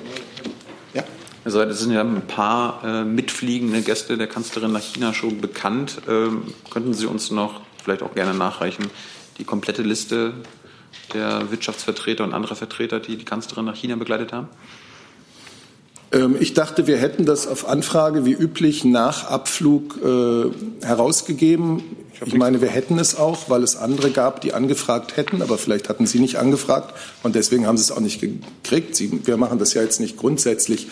Ja. 0.94 1.04
Also 1.44 1.62
es 1.62 1.82
sind 1.82 1.92
ja 1.92 2.00
ein 2.00 2.22
paar 2.26 2.82
äh, 2.86 3.04
mitfliegende 3.04 3.82
Gäste 3.82 4.18
der 4.18 4.28
Kanzlerin 4.28 4.72
nach 4.72 4.82
China 4.82 5.14
schon 5.14 5.42
bekannt. 5.42 6.02
Ähm, 6.08 6.54
könnten 6.72 6.94
Sie 6.94 7.06
uns 7.06 7.32
noch 7.32 7.60
vielleicht 7.84 8.02
auch 8.02 8.16
gerne 8.16 8.34
nachreichen 8.34 8.86
die 9.40 9.44
komplette 9.44 9.82
Liste 9.82 10.32
der 11.14 11.52
Wirtschaftsvertreter 11.52 12.24
und 12.24 12.34
anderer 12.34 12.56
Vertreter, 12.56 13.02
die 13.02 13.18
die 13.18 13.26
Kanzlerin 13.26 13.66
nach 13.66 13.76
China 13.76 13.98
begleitet 13.98 14.32
haben? 14.32 14.48
Ähm, 16.14 16.38
ich 16.40 16.54
dachte, 16.54 16.88
wir 16.88 16.98
hätten 16.98 17.26
das 17.26 17.46
auf 17.46 17.68
Anfrage 17.68 18.24
wie 18.24 18.32
üblich 18.32 18.86
nach 18.86 19.26
Abflug 19.30 19.98
äh, 19.98 20.86
herausgegeben. 20.86 21.84
Ich 22.26 22.34
meine, 22.34 22.62
wir 22.62 22.68
hätten 22.70 23.00
es 23.00 23.16
auch, 23.16 23.50
weil 23.50 23.64
es 23.64 23.76
andere 23.76 24.12
gab, 24.12 24.42
die 24.42 24.54
angefragt 24.54 25.16
hätten, 25.18 25.42
aber 25.42 25.58
vielleicht 25.58 25.90
hatten 25.90 26.06
Sie 26.06 26.20
nicht 26.20 26.38
angefragt 26.38 26.94
und 27.24 27.36
deswegen 27.36 27.66
haben 27.66 27.78
Sie 27.78 27.84
es 27.84 27.92
auch 27.92 28.02
nicht 28.02 28.20
gekriegt. 28.20 28.96
Sie, 28.96 29.26
wir 29.26 29.38
machen 29.38 29.60
das 29.60 29.74
ja 29.74 29.82
jetzt 29.82 30.00
nicht 30.00 30.18
grundsätzlich 30.18 30.88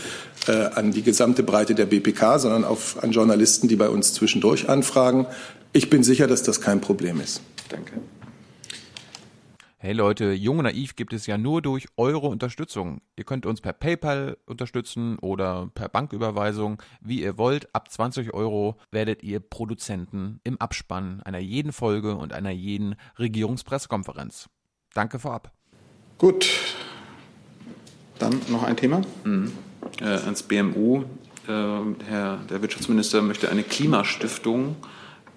äh, 0.48 0.52
an 0.52 0.92
die 0.92 1.04
gesamte 1.04 1.44
Breite 1.44 1.76
der 1.76 1.86
BPK, 1.86 2.40
sondern 2.40 2.63
auf, 2.63 3.04
an 3.04 3.12
Journalisten, 3.12 3.68
die 3.68 3.76
bei 3.76 3.90
uns 3.90 4.13
zwischendurch 4.13 4.70
anfragen. 4.70 5.28
Ich 5.74 5.90
bin 5.90 6.04
sicher, 6.04 6.28
dass 6.28 6.44
das 6.44 6.62
kein 6.62 6.82
Problem 6.82 7.20
ist. 7.20 7.42
Danke. 7.70 7.94
Hey 9.80 9.94
Leute, 9.94 10.32
Jung 10.32 10.58
und 10.58 10.63
Naiv 10.63 10.96
gibt 10.96 11.13
es 11.13 11.28
ja 11.28 11.38
nur 11.38 11.62
durch 11.62 11.86
eure 11.98 12.26
Unterstützung. 12.26 13.00
Ihr 13.16 13.26
könnt 13.26 13.46
uns 13.46 13.62
per 13.62 13.74
PayPal 13.74 14.36
unterstützen 14.48 15.20
oder 15.20 15.70
per 15.76 15.88
Banküberweisung, 15.88 16.82
wie 17.00 17.22
ihr 17.22 17.38
wollt. 17.38 17.76
Ab 17.76 17.92
20 17.92 18.34
Euro 18.34 18.78
werdet 18.90 19.22
ihr 19.22 19.40
Produzenten 19.40 20.40
im 20.44 20.60
Abspann 20.60 21.22
einer 21.22 21.38
jeden 21.38 21.72
Folge 21.74 22.16
und 22.16 22.34
einer 22.34 22.50
jeden 22.50 22.96
Regierungspressekonferenz. 23.20 24.50
Danke 24.96 25.20
vorab. 25.20 25.52
Gut. 26.18 26.50
Dann 28.18 28.42
noch 28.48 28.63
ein 28.63 28.78
Thema. 28.78 29.02
Mhm. 29.26 29.52
Äh, 30.02 30.06
ans 30.06 30.42
BMU. 30.42 31.04
Äh, 31.48 31.52
Herr, 32.10 32.38
der 32.50 32.63
Wirtschaftsminister 32.63 33.22
möchte 33.22 33.52
eine 33.52 33.62
Klimastiftung 33.62 34.76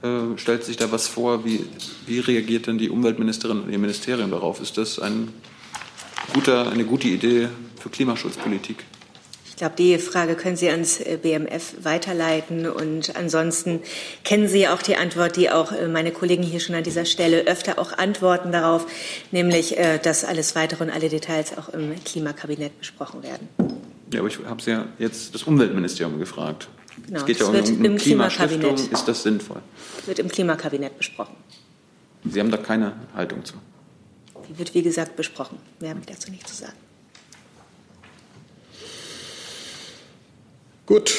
äh, 0.02 0.38
stellt 0.38 0.64
sich 0.64 0.76
da 0.76 0.90
was 0.90 1.06
vor? 1.08 1.44
Wie, 1.44 1.66
wie 2.06 2.20
reagiert 2.20 2.66
denn 2.66 2.78
die 2.78 2.88
Umweltministerin 2.88 3.60
und 3.60 3.70
ihr 3.70 3.78
Ministerium 3.78 4.30
darauf? 4.30 4.60
Ist 4.60 4.78
das 4.78 4.98
ein 4.98 5.28
guter, 6.32 6.70
eine 6.70 6.84
gute 6.84 7.08
Idee 7.08 7.48
für 7.78 7.90
Klimaschutzpolitik? 7.90 8.84
Ich 9.46 9.56
glaube, 9.56 9.74
die 9.76 9.98
Frage 9.98 10.36
können 10.36 10.56
Sie 10.56 10.70
ans 10.70 11.00
äh, 11.00 11.18
BMF 11.20 11.84
weiterleiten. 11.84 12.66
Und 12.66 13.14
ansonsten 13.14 13.80
kennen 14.24 14.48
Sie 14.48 14.68
auch 14.68 14.80
die 14.80 14.96
Antwort, 14.96 15.36
die 15.36 15.50
auch 15.50 15.70
äh, 15.72 15.86
meine 15.86 16.12
Kollegen 16.12 16.42
hier 16.42 16.60
schon 16.60 16.74
an 16.76 16.82
dieser 16.82 17.04
Stelle 17.04 17.46
öfter 17.46 17.78
auch 17.78 17.92
antworten 17.98 18.52
darauf, 18.52 18.86
nämlich, 19.32 19.76
dass 20.02 20.24
alles 20.24 20.56
weitere 20.56 20.84
und 20.84 20.90
alle 20.90 21.10
Details 21.10 21.58
auch 21.58 21.68
im 21.68 21.92
Klimakabinett 22.04 22.78
besprochen 22.78 23.22
werden. 23.22 23.48
Ja, 24.12 24.20
aber 24.20 24.28
ich 24.28 24.38
habe 24.38 24.62
Sie 24.62 24.70
ja 24.70 24.86
jetzt 24.98 25.34
das 25.34 25.42
Umweltministerium 25.42 26.18
gefragt. 26.18 26.68
Genau, 27.06 27.20
es 27.20 27.26
geht 27.26 27.40
ja 27.40 27.46
das 27.46 27.48
um, 27.48 27.54
wird 27.54 27.68
um 27.68 27.84
im 27.84 27.96
Klimastiftung. 27.96 28.58
Klimakabinett. 28.58 28.92
Ist 28.92 29.08
das 29.08 29.22
sinnvoll? 29.22 29.62
Wird 30.06 30.18
im 30.18 30.28
Klimakabinett 30.28 30.96
besprochen. 30.98 31.36
Sie 32.24 32.40
haben 32.40 32.50
da 32.50 32.56
keine 32.56 32.94
Haltung 33.14 33.44
zu. 33.44 33.54
Die 34.48 34.58
wird, 34.58 34.74
wie 34.74 34.82
gesagt, 34.82 35.16
besprochen. 35.16 35.58
Mehr 35.80 35.90
habe 35.90 36.00
ich 36.00 36.06
dazu 36.06 36.30
nicht 36.30 36.46
zu 36.48 36.54
sagen. 36.54 36.76
Gut. 40.86 41.14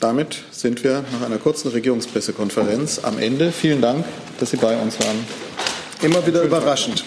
Damit 0.00 0.44
sind 0.50 0.82
wir 0.82 1.04
nach 1.12 1.26
einer 1.26 1.36
kurzen 1.36 1.68
Regierungspressekonferenz 1.68 3.00
am 3.00 3.18
Ende. 3.18 3.52
Vielen 3.52 3.82
Dank, 3.82 4.06
dass 4.38 4.50
Sie 4.50 4.56
bei 4.56 4.80
uns 4.80 4.98
waren. 4.98 5.26
Immer 6.00 6.26
wieder 6.26 6.42
überraschend. 6.42 7.04